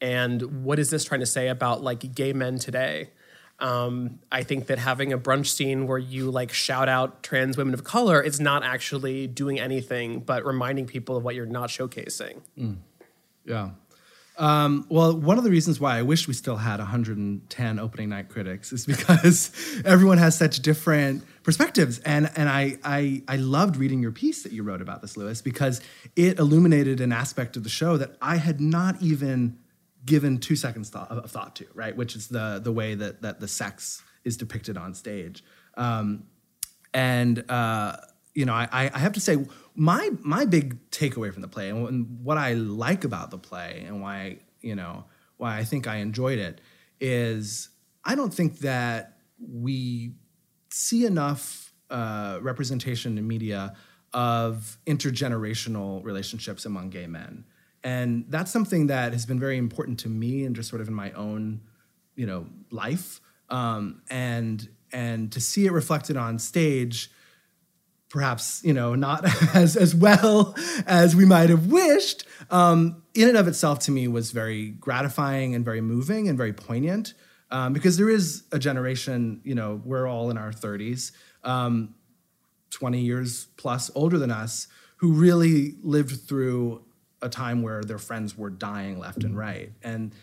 [0.01, 3.09] and what is this trying to say about like gay men today?
[3.59, 7.75] Um, i think that having a brunch scene where you like shout out trans women
[7.75, 12.41] of color is not actually doing anything but reminding people of what you're not showcasing.
[13.45, 13.69] Yeah.
[14.37, 18.29] Um, well, one of the reasons why I wish we still had 110 opening night
[18.29, 19.51] critics is because
[19.85, 24.51] everyone has such different perspectives, and and I, I I loved reading your piece that
[24.51, 25.81] you wrote about this, Louis, because
[26.15, 29.59] it illuminated an aspect of the show that I had not even
[30.05, 31.95] given two seconds thought, of thought to, right?
[31.95, 35.43] Which is the the way that that the sex is depicted on stage.
[35.75, 36.23] Um,
[36.93, 37.97] and uh,
[38.33, 39.37] you know, I, I have to say,
[39.75, 44.01] my my big takeaway from the play and, what I like about the play and
[44.01, 45.05] why you know
[45.37, 46.61] why I think I enjoyed it
[46.99, 47.69] is
[48.03, 50.13] I don't think that we
[50.69, 53.75] see enough uh, representation in media
[54.13, 57.45] of intergenerational relationships among gay men,
[57.83, 60.93] and that's something that has been very important to me and just sort of in
[60.93, 61.61] my own
[62.15, 63.19] you know life.
[63.49, 67.09] Um, and and to see it reflected on stage
[68.09, 70.53] perhaps you know not as as well
[70.85, 75.55] as we might have wished um, in and of itself to me was very gratifying
[75.55, 77.13] and very moving and very poignant
[77.51, 81.11] um, because there is a generation you know we're all in our 30s
[81.43, 81.95] um,
[82.71, 84.67] 20 years plus older than us
[84.97, 86.83] who really lived through
[87.21, 89.71] a time where their friends were dying left and right.
[89.83, 90.13] And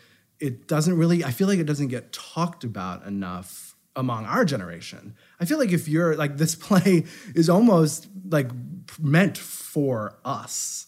[0.41, 5.17] it doesn't really i feel like it doesn't get talked about enough among our generation.
[5.41, 8.51] I feel like if you're like this play is almost like
[8.99, 10.87] meant for us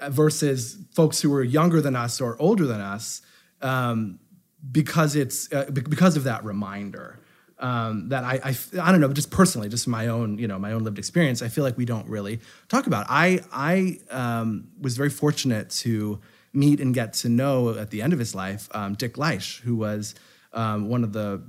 [0.00, 3.22] uh, versus folks who are younger than us or older than us
[3.60, 4.20] um,
[4.70, 7.18] because it's uh, because of that reminder
[7.64, 10.72] um, that I, I I don't know just personally just my own you know my
[10.72, 14.98] own lived experience I feel like we don't really talk about I I um, was
[14.98, 16.20] very fortunate to
[16.52, 19.76] meet and get to know at the end of his life um, Dick Leitsch who
[19.76, 20.14] was
[20.52, 21.42] um, one of the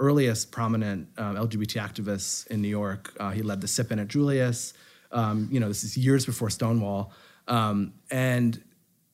[0.00, 4.74] earliest prominent um, LGBT activists in New York uh, he led the Sip-In at Julius
[5.12, 7.12] um, you know this is years before Stonewall
[7.46, 8.60] and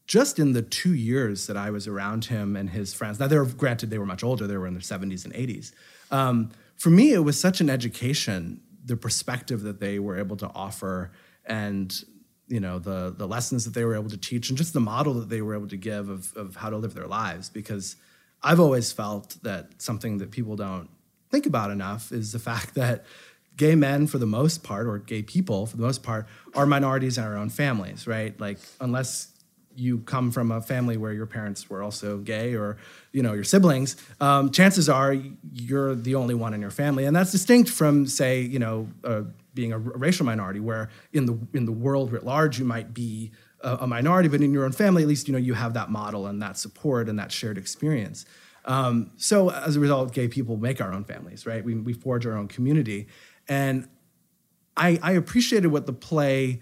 [0.06, 3.44] just in the two years that I was around him and his friends, now they're
[3.44, 5.72] granted they were much older, they were in their 70s and 80s.
[6.10, 10.48] Um, for me, it was such an education, the perspective that they were able to
[10.54, 11.12] offer
[11.44, 12.04] and
[12.46, 15.14] you know the the lessons that they were able to teach and just the model
[15.14, 17.96] that they were able to give of, of how to live their lives because
[18.42, 20.88] I've always felt that something that people don't
[21.30, 23.04] think about enough is the fact that
[23.56, 27.18] gay men, for the most part, or gay people, for the most part, are minorities
[27.18, 28.38] in our own families, right?
[28.40, 29.32] Like, unless
[29.78, 32.76] you come from a family where your parents were also gay or
[33.12, 35.16] you know your siblings um, chances are
[35.52, 37.04] you're the only one in your family.
[37.04, 39.22] And that's distinct from say you know uh,
[39.54, 43.30] being a racial minority where in the in the world writ large you might be
[43.60, 45.90] a, a minority but in your own family at least you know you have that
[45.90, 48.26] model and that support and that shared experience.
[48.64, 51.64] Um, so as a result gay people make our own families right?
[51.64, 53.08] We, we forge our own community.
[53.48, 53.88] And
[54.76, 56.60] I, I appreciated what the play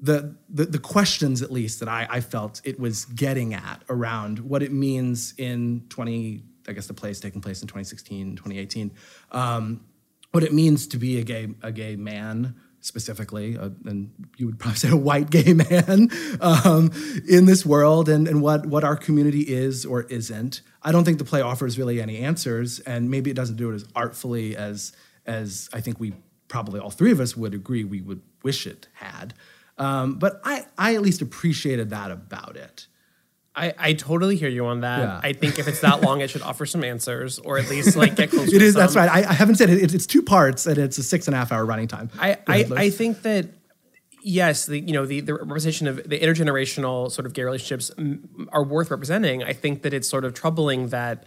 [0.00, 4.38] the, the, the questions at least that I, I felt it was getting at around
[4.38, 8.92] what it means in 20 i guess the play is taking place in 2016 2018
[9.32, 9.84] um,
[10.32, 14.58] what it means to be a gay a gay man specifically uh, and you would
[14.58, 16.08] probably say a white gay man
[16.40, 16.90] um,
[17.28, 20.60] in this world and, and what what our community is or isn't.
[20.82, 23.74] I don't think the play offers really any answers and maybe it doesn't do it
[23.74, 24.92] as artfully as
[25.26, 26.14] as i think we
[26.48, 29.34] probably all three of us would agree we would wish it had
[29.78, 32.86] um, but I, I at least appreciated that about it.
[33.54, 35.00] I, I totally hear you on that.
[35.00, 35.20] Yeah.
[35.22, 38.14] I think if it's that long, it should offer some answers, or at least like
[38.14, 38.48] get close.
[38.52, 38.74] it to is.
[38.74, 39.08] That's right.
[39.08, 39.82] I, I haven't said it.
[39.82, 42.10] It's, it's two parts, and it's a six and a half hour running time.
[42.18, 42.66] I, I.
[42.76, 43.48] I think that
[44.22, 47.90] yes, the you know the the representation of the intergenerational sort of gay relationships
[48.50, 49.42] are worth representing.
[49.42, 51.24] I think that it's sort of troubling that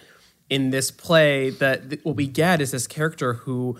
[0.50, 3.78] in this play that what we get is this character who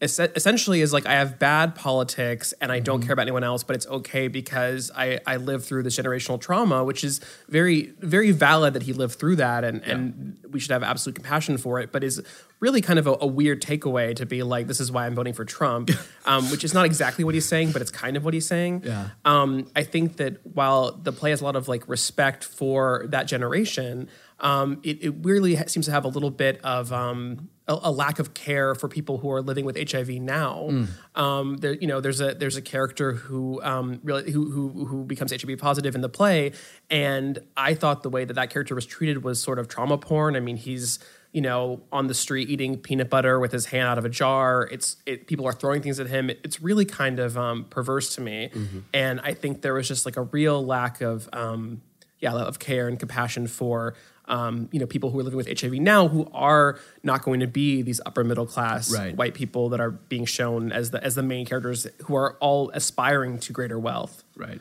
[0.00, 3.62] es- essentially is like I have bad politics and I don't care about anyone else,
[3.62, 8.30] but it's okay because I I lived through this generational trauma, which is very very
[8.30, 11.92] valid that he lived through that, and and we should have absolute compassion for it,
[11.92, 12.22] but is
[12.60, 15.34] really kind of a, a weird takeaway to be like this is why I'm voting
[15.34, 15.90] for Trump,
[16.24, 18.82] um, which is not exactly what he's saying, but it's kind of what he's saying.
[18.84, 19.08] Yeah.
[19.24, 23.26] Um, I think that while the play has a lot of like respect for that
[23.26, 24.08] generation,
[24.40, 27.90] um, it, it weirdly ha- seems to have a little bit of um, a, a
[27.90, 30.68] lack of care for people who are living with HIV now.
[30.70, 30.88] Mm.
[31.18, 35.04] Um, there, you know, there's a there's a character who um, really who, who who
[35.04, 36.52] becomes HIV positive in the play,
[36.90, 40.36] and I thought the way that that character was treated was sort of trauma porn.
[40.36, 40.98] I mean, he's
[41.32, 44.68] you know on the street eating peanut butter with his hand out of a jar.
[44.70, 46.28] It's it, people are throwing things at him.
[46.30, 48.50] It- it's really kind of um, perverse to me,
[48.94, 51.80] and I think there was just like a real lack of um,
[52.20, 53.94] yeah of care and compassion for
[54.28, 57.46] um, you know people who are living with HIV now who are not going to
[57.46, 59.14] be these upper middle class Right.
[59.16, 62.70] white people that are being shown as the as the main characters who are all
[62.70, 64.24] aspiring to greater wealth.
[64.36, 64.60] Right.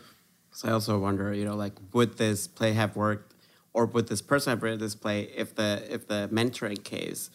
[0.52, 3.34] So I also wonder, you know, like would this play have worked,
[3.74, 7.30] or would this person have written this play if the if the mentoring case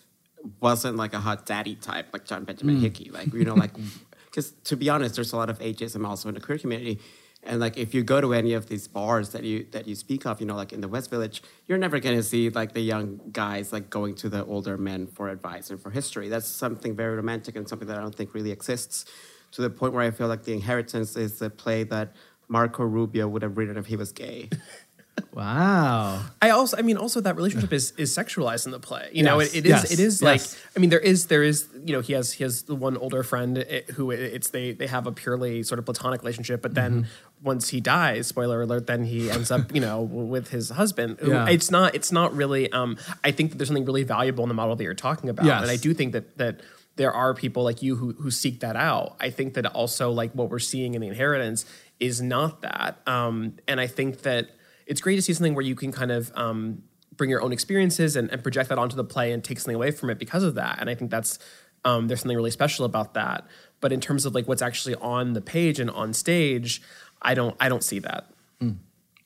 [0.60, 2.80] wasn't like a hot daddy type like John Benjamin Mm.
[2.80, 3.72] Hickey, like you know, like
[4.26, 6.98] because to be honest, there's a lot of ageism also in the queer community.
[7.42, 10.26] And like if you go to any of these bars that you that you speak
[10.26, 13.20] of, you know, like in the West Village, you're never gonna see like the young
[13.33, 16.29] guys like going to the older men for advice and for history.
[16.29, 19.07] That's something very romantic and something that I don't think really exists.
[19.53, 22.14] To the point where I feel like The Inheritance is a play that
[22.46, 24.48] Marco Rubio would have written if he was gay.
[25.33, 26.22] Wow.
[26.42, 29.09] I also, I mean, also that relationship is is sexualized in the play.
[29.12, 30.22] You know, it, it is yes, it is yes.
[30.22, 30.42] like,
[30.76, 33.22] I mean, there is there is you know he has he has the one older
[33.22, 36.90] friend eh, who it's they they have a purely sort of platonic relationship, but then
[36.90, 37.44] Mm-hmm.
[37.46, 40.00] once he dies, spoiler alert, then he ends up you know
[40.35, 41.18] with his husband.
[41.20, 41.48] who- Yeah.
[41.48, 42.70] It's not it's not really.
[42.72, 45.46] Um, I think that there's something really valuable in the model that you're talking about,
[45.46, 45.62] Yes.
[45.62, 46.61] and I do think that that
[46.96, 49.16] there are people like you who who seek that out.
[49.20, 51.64] I think that also like what we're seeing in the inheritance
[51.98, 54.48] is not that, um, and I think that
[54.90, 56.83] it's great to see something where you can kind of um,
[57.16, 59.90] bring your own experiences and, and project that onto the play and take something away
[59.92, 60.79] from it because of that.
[60.81, 61.38] And I think that's
[61.85, 63.46] um, there's something really special about that.
[63.81, 66.83] But in terms of like what's actually on the page and on stage,
[67.22, 68.22] I don't I don't see that.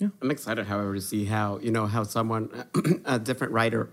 [0.01, 2.51] Yeah, I'm excited, however, to see how you know how someone,
[3.05, 3.91] a different writer,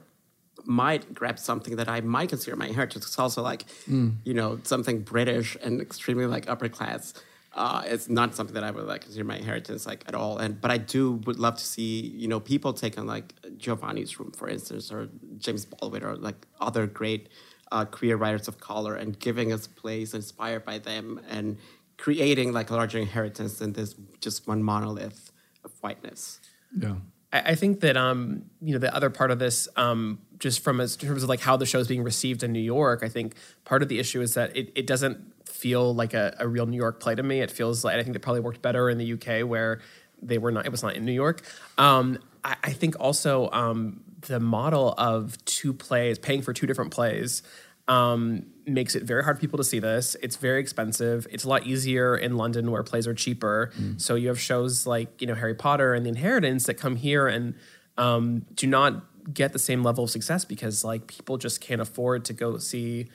[0.66, 3.04] might grab something that I might consider my heritage.
[3.04, 4.16] It's also like, Mm.
[4.26, 7.14] you know, something British and extremely like upper class.
[7.54, 10.38] Uh, it's not something that I would like consider my inheritance like at all.
[10.38, 14.20] And but I do would love to see you know people take on like Giovanni's
[14.20, 17.30] Room, for instance, or James Baldwin, or like other great
[17.72, 21.58] uh, queer writers of color, and giving us plays inspired by them and
[21.98, 25.32] creating like a larger inheritance than this just one monolith
[25.64, 26.40] of whiteness.
[26.76, 26.96] Yeah.
[27.32, 30.80] I, I think that um, you know the other part of this, um, just from
[30.80, 33.10] as in terms of like how the show is being received in New York, I
[33.10, 36.65] think part of the issue is that it, it doesn't feel like a, a real
[36.65, 37.41] New York play to me.
[37.41, 39.81] It feels like I think it probably worked better in the UK where
[40.21, 40.65] they were not.
[40.65, 41.41] It was not in New York.
[41.77, 46.91] Um, I, I think also um, the model of two plays, paying for two different
[46.91, 47.43] plays.
[47.87, 50.15] Um, makes it very hard for people to see this.
[50.21, 51.27] It's very expensive.
[51.29, 53.71] It's a lot easier in London where plays are cheaper.
[53.97, 57.27] So you have shows like you know Harry Potter and The Inheritance that come here
[57.27, 57.56] and
[57.97, 62.25] um, do not get the same level of success because like people just can't afford
[62.25, 63.08] to go see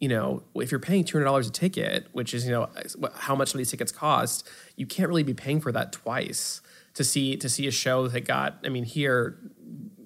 [0.00, 2.68] you know if you're paying $200 a ticket which is you know
[3.14, 6.60] how much these tickets cost you can't really be paying for that twice
[6.94, 9.38] to see to see a show that got i mean here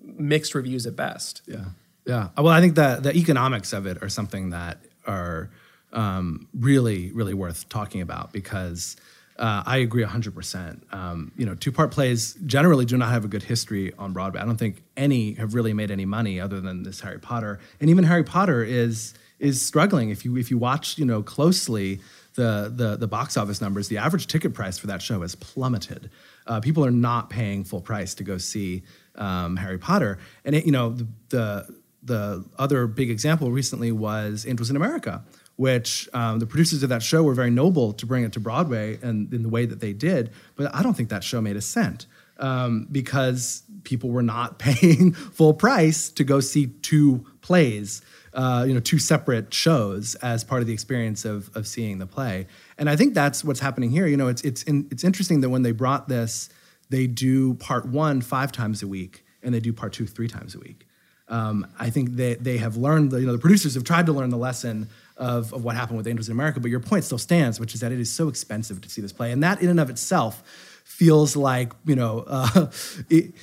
[0.05, 1.65] mixed reviews at best Yeah.
[2.09, 2.31] Yeah.
[2.39, 5.51] Well, I think that the economics of it are something that are
[5.93, 8.97] um, really, really worth talking about because
[9.39, 10.93] uh, I agree 100%.
[10.93, 14.41] Um, you know, two part plays generally do not have a good history on Broadway.
[14.41, 17.61] I don't think any have really made any money other than this Harry Potter.
[17.79, 20.11] And even Harry Potter is is struggling.
[20.11, 22.01] If you if you watch, you know, closely
[22.35, 26.11] the the the box office numbers, the average ticket price for that show has plummeted.
[26.47, 28.83] Uh, people are not paying full price to go see
[29.17, 30.19] um, Harry Potter.
[30.45, 35.23] And it, you know, the, the the other big example recently was Angels in America,
[35.57, 38.99] which um, the producers of that show were very noble to bring it to Broadway
[39.03, 40.31] and in the way that they did.
[40.57, 42.07] But I don't think that show made a cent
[42.39, 48.01] um, because people were not paying full price to go see two plays,
[48.35, 52.07] uh, you know, two separate shows as part of the experience of, of seeing the
[52.07, 52.47] play.
[52.77, 54.07] And I think that's what's happening here.
[54.07, 56.49] You know, it's it's in, it's interesting that when they brought this,
[56.91, 60.55] they do part one five times a week and they do part two three times
[60.55, 60.87] a week.
[61.29, 64.31] Um, I think they, they have learned, you know, the producers have tried to learn
[64.31, 67.61] the lesson of, of what happened with Angels in America, but your point still stands,
[67.61, 69.31] which is that it is so expensive to see this play.
[69.31, 70.43] And that in and of itself
[70.85, 72.71] feels like, you know, uh,
[73.11, 73.35] it,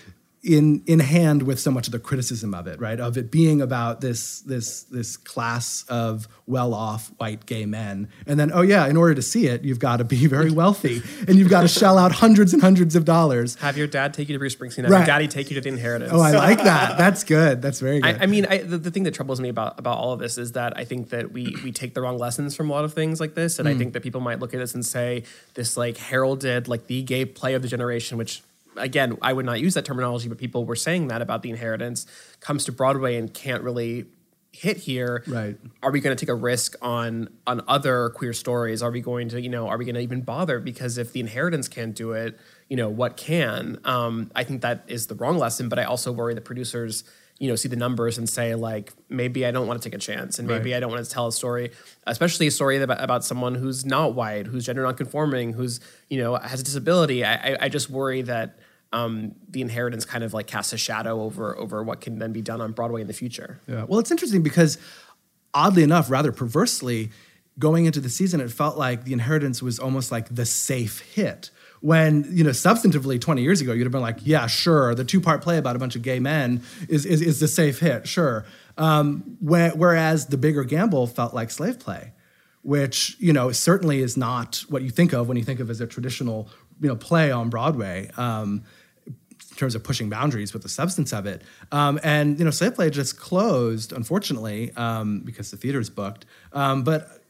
[0.45, 2.99] in in hand with so much of the criticism of it, right?
[2.99, 8.51] Of it being about this this this class of well-off white gay men, and then
[8.53, 11.49] oh yeah, in order to see it, you've got to be very wealthy, and you've
[11.49, 13.55] got to shell out hundreds and hundreds of dollars.
[13.55, 14.99] have your dad take you to bruce springsteen have Right.
[14.99, 16.97] your daddy take you to the inheritance Oh, I like that.
[16.97, 17.61] That's good.
[17.63, 18.15] That's very good.
[18.17, 20.37] I, I mean, I, the, the thing that troubles me about about all of this
[20.37, 22.93] is that I think that we we take the wrong lessons from a lot of
[22.93, 23.77] things like this, and I Mm.
[23.79, 25.23] think that people might look at this and say
[25.55, 28.43] this like heralded like the gay play of the generation, which
[28.78, 32.05] again I would not use that terminology, but people were saying that about the inheritance
[32.39, 34.05] comes to Broadway and can't really
[34.51, 35.21] hit here.
[35.28, 35.57] Right.
[35.84, 38.82] Are we going to take a risk on on other queer stories?
[38.82, 40.59] Are we going to you know are we going to even bother?
[40.59, 43.80] Because if the inheritance can't do it, you know what can?
[43.84, 47.03] Um, I think that is the wrong lesson, but I also worry that producers
[47.38, 49.99] you know see the numbers and say like maybe I don't want to take a
[50.01, 50.78] chance and maybe Right.
[50.78, 51.71] I don't want to tell a story,
[52.07, 56.36] especially a story about, about someone who's not white, who's gender nonconforming, who's you know
[56.38, 57.26] has a disability.
[57.26, 58.57] I, I, I just worry that
[58.93, 62.41] um, the inheritance kind of like casts a shadow over over what can then be
[62.41, 63.59] done on Broadway in the future.
[63.67, 63.83] Yeah.
[63.83, 64.77] Well, it's interesting because
[65.53, 67.11] oddly enough, rather perversely,
[67.57, 71.49] going into the season, it felt like The Inheritance was almost like the safe hit.
[71.81, 75.21] When, you know, substantively 20 years ago, you'd have been like, yeah, sure, the two
[75.21, 78.45] part play about a bunch of gay men is, is, is the safe hit, sure.
[78.77, 82.13] Um, whe- whereas the bigger gamble felt like slave play,
[82.63, 85.79] which, you know, certainly is not what you think of when you think of as
[85.79, 86.49] a traditional,
[86.82, 88.09] you know, play on Broadway.
[88.17, 88.63] Um,
[89.51, 91.41] in terms of pushing boundaries with the substance of it.
[91.71, 96.26] Um, and you know, Slave Play just closed, unfortunately, um, because the theater is booked.
[96.51, 97.23] Um, but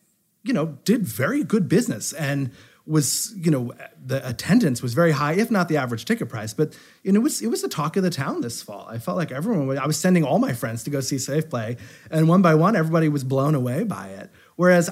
[0.43, 2.49] you know, did very good business and
[2.87, 3.73] was you know
[4.03, 6.53] the attendance was very high, if not the average ticket price.
[6.53, 8.87] But you know, it was it was the talk of the town this fall.
[8.87, 9.67] I felt like everyone.
[9.67, 11.77] was- I was sending all my friends to go see Slave Play,
[12.09, 14.31] and one by one, everybody was blown away by it.
[14.55, 14.89] Whereas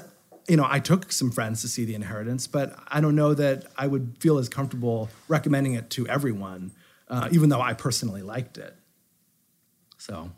[0.48, 3.66] you know, I took some friends to see The Inheritance, but I don't know that
[3.78, 6.72] I would feel as comfortable recommending it to everyone,
[7.08, 8.76] uh, even though I personally liked it.
[9.96, 10.30] So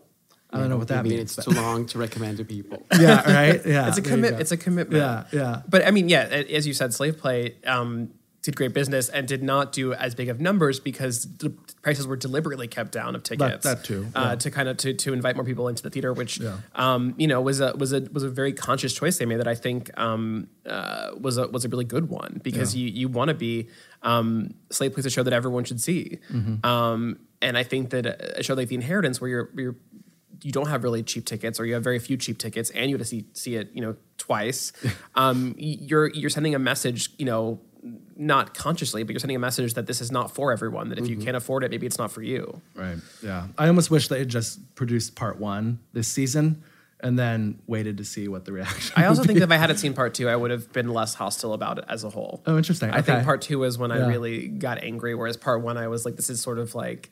[0.51, 1.37] I don't know what that Maybe means.
[1.37, 2.87] It's but- too long to recommend to people.
[3.01, 3.67] yeah, right.
[3.67, 4.41] Yeah, it's a there you commit.
[4.41, 5.03] It's a commitment.
[5.03, 5.63] Yeah, yeah.
[5.69, 8.11] But I mean, yeah, as you said, Slave Play um,
[8.47, 11.51] did great business and did not do as big of numbers because the
[11.83, 13.65] prices were deliberately kept down of tickets.
[13.65, 16.39] that too, uh, to kind of to, to invite more people into the theater, which
[16.39, 16.59] Yeah.
[16.77, 19.49] um, you know was a was a was a very conscious choice they made that
[19.49, 22.85] I think um, uh, was a was a really good one because Yeah.
[22.87, 23.69] you you want to be
[24.03, 26.65] um, Slave Play's a show that everyone should see, Mhm.
[26.65, 28.07] um, and I think that
[28.39, 29.77] a show like The Inheritance, where you're you're
[30.43, 32.95] you don't have really cheap tickets or you have very few cheap tickets and you
[32.97, 34.71] have to see see it you know twice
[35.17, 37.59] um, you're you're sending a message you know
[38.17, 41.09] not consciously but you're sending a message that this is not for everyone that if
[41.09, 41.25] you Mhm.
[41.25, 42.99] can't afford it maybe it's not for you Right.
[43.23, 43.49] Yeah.
[43.59, 46.63] I almost wish they had just produced part one this season
[47.01, 48.95] and then waited to see what the reaction.
[48.97, 51.15] i also think that if i had seen part two i would have been less
[51.15, 52.91] hostile about it as a whole Oh, interesting.
[52.91, 54.05] i think part two is when Yeah.
[54.05, 57.11] i really got angry whereas part one i was like this is sort of like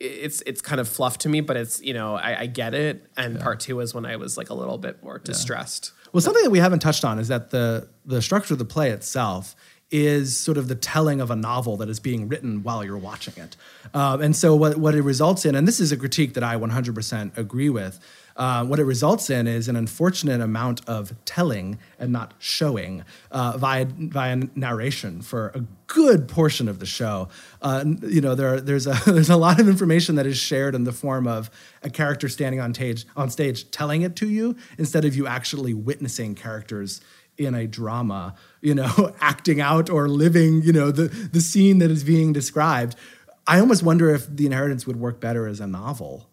[0.00, 3.06] it's it's kind of fluff to me but it's you know i, I get it
[3.16, 6.42] and part two is when i was like a little bit more distressed Well, something
[6.44, 9.54] that we haven't touched on is that the the structure of the play itself
[9.92, 13.34] is sort of the telling of a novel that is being written while you're watching
[13.36, 13.56] it.
[13.92, 16.56] Um, and so what, what it results in, and this is a critique that I
[16.56, 18.00] 100% agree with,
[18.36, 23.56] uh, what it results in is an unfortunate amount of telling and not showing uh,
[23.58, 27.28] via via narration for a good portion of the show.
[27.60, 30.84] Uh, you know, there there's a there's a lot of information that is shared in
[30.84, 31.50] the form of
[31.82, 35.74] a character standing on stage on stage telling it to you instead of you actually
[35.74, 37.02] witnessing characters
[37.38, 41.90] in a drama, you know, acting out or living, you know, the the scene that
[41.90, 42.96] is being described.
[43.46, 46.28] I almost wonder if The Inheritance would work better as a novel.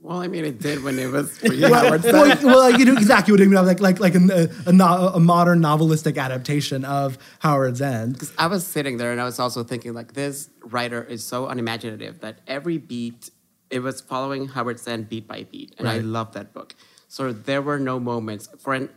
[0.00, 3.32] Well, I mean, it did when it was for you, well, well, you know exactly
[3.32, 3.54] what I mean.
[3.66, 8.12] Like like like a, a, no- a modern novelistic adaptation of Howards End.
[8.12, 11.46] Because I was sitting there and I was also thinking like this writer is so
[11.48, 13.30] unimaginative that every beat
[13.70, 16.04] it was following Howards End beat by beat, and I Right.
[16.04, 16.74] love that book.
[17.08, 18.90] So there were no moments for an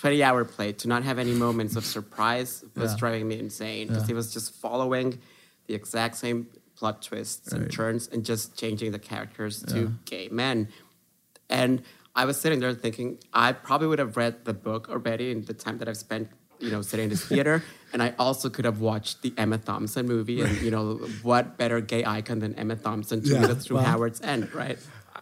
[0.00, 2.98] 20 hour play to not have any moments of surprise was Yeah.
[2.98, 4.06] driving me insane because Yeah.
[4.08, 5.18] he was just following
[5.66, 6.46] the exact same
[6.76, 9.74] plot twists and turns and just changing the characters Yeah.
[9.74, 10.68] to gay men.
[11.50, 11.82] And
[12.14, 15.54] I was sitting there thinking, I probably would have read the book already in the
[15.54, 16.28] time that I've spent,
[16.60, 17.64] you know, sitting in this theater.
[17.92, 20.40] and I also could have watched the Emma Thompson movie.
[20.42, 23.76] And, you know, what better gay icon than Emma Thompson to Yeah, lead us through
[23.78, 24.78] well- Howards End, right?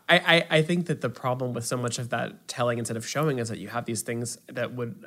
[0.08, 3.04] I, I, I think that the problem with so much of that telling instead of
[3.06, 5.04] showing is that you have these things that would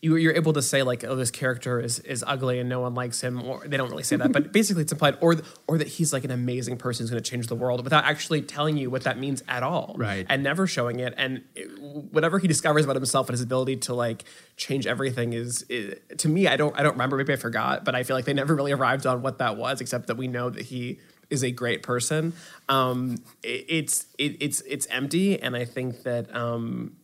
[0.00, 2.92] you you're able to say like oh this character is is ugly and no one
[2.94, 5.36] likes him or they don't really say that but basically it's implied or
[5.68, 8.42] or that he's like an amazing person who's going to change the world without actually
[8.42, 10.26] telling you what that means at all Right.
[10.28, 13.94] and never showing it and it- whatever he discovers about himself and his ability to
[13.94, 14.24] like
[14.56, 17.94] change everything is, is to me I don't I don't remember maybe I forgot but
[17.94, 20.50] I feel like they never really arrived on what that was except that we know
[20.50, 20.98] that he
[21.30, 22.32] is a great person.
[22.68, 26.96] Um, it, it's it, it's it's empty, and I think that um,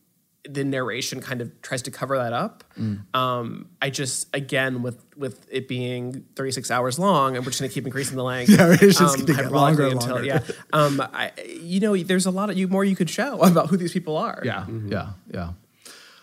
[0.49, 2.65] the narration kind of tries to cover that up.
[2.79, 3.15] Mm.
[3.15, 7.71] Um, I just again with with it being 36 hours long, and we're just going
[7.71, 8.51] to keep increasing the length.
[8.57, 10.27] Yeah, it's just gonna get longer and until- longer.
[10.27, 10.41] Yeah,
[10.73, 13.77] um, I, you know, there's a lot of you more you could show about who
[13.77, 14.41] these people are.
[14.45, 15.51] Yeah, yeah, yeah.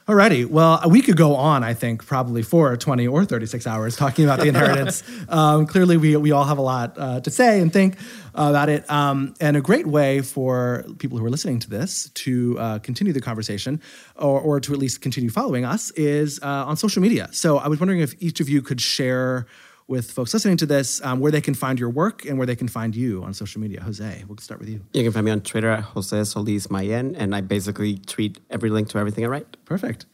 [0.06, 0.46] Alrighty.
[0.46, 4.42] Well, we could go on, I think, probably for 20 or 36 hours talking about
[4.42, 5.02] the inheritance.
[5.30, 7.96] um, clearly, we, we all have a lot uh, to say and think
[8.36, 8.90] about it.
[8.92, 13.14] Um, and a great way for people who are listening to this to uh, continue
[13.14, 13.82] the conversation
[14.18, 17.30] or, or to at least continue following us is uh, on social media.
[17.32, 19.48] So I was wondering if each of you could share
[19.88, 22.56] with folks listening to this um, where they can find your work and where they
[22.56, 23.82] can find you on social media.
[23.82, 24.86] Jose, we'll start with you.
[24.94, 28.70] You can find me on Twitter at Jose Solís Mayen, and I basically tweet every
[28.70, 29.66] link to everything I write.
[29.66, 30.06] Perfect.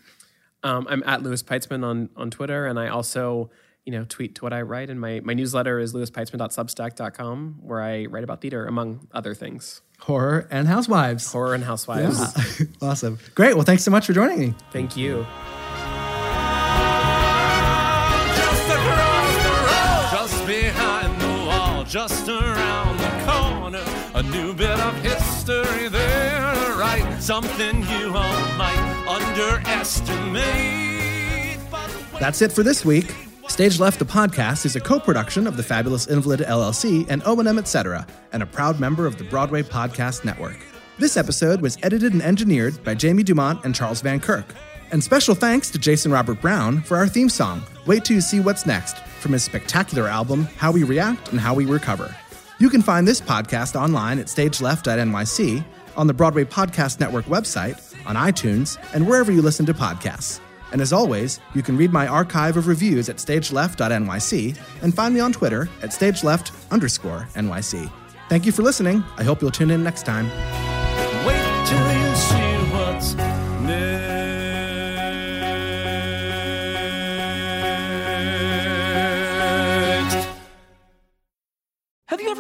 [0.63, 3.49] Um, I'm at Louis Peitzman on on Twitter, and I also
[3.85, 4.89] you know tweet to what I write.
[4.89, 9.81] And my my newsletter is louispeitzman.substack.com, where I write about theater among other things.
[9.99, 11.31] Horror and Housewives.
[11.31, 12.19] Horror and Housewives.
[12.59, 12.65] Yeah.
[12.81, 13.19] awesome.
[13.35, 13.55] Great.
[13.55, 14.53] Well, thanks so much for joining me.
[14.71, 15.25] Thank you.
[21.89, 23.83] Just around the corner,
[24.13, 27.17] a new bit of history there, right?
[27.19, 31.57] Something you all might underestimate.
[32.19, 33.15] That's it for this week.
[33.47, 37.57] Stage Left the Podcast is a co production of the Fabulous Invalid LLC and O&M
[37.57, 40.59] Etc., and a proud member of the Broadway Podcast Network.
[40.99, 44.53] This episode was edited and engineered by Jamie Dumont and Charles Van Kirk.
[44.91, 48.39] And special thanks to Jason Robert Brown for our theme song, Wait Till You See
[48.39, 52.15] What's Next, from his spectacular album, How We React and How We Recover.
[52.59, 55.63] You can find this podcast online at stageleft.nyc,
[55.95, 60.39] on the Broadway Podcast Network website, on iTunes, and wherever you listen to podcasts.
[60.71, 65.19] And as always, you can read my archive of reviews at stageleft.nyc and find me
[65.19, 67.91] on Twitter at stageleft underscore NYC.
[68.29, 69.03] Thank you for listening.
[69.17, 70.29] I hope you'll tune in next time.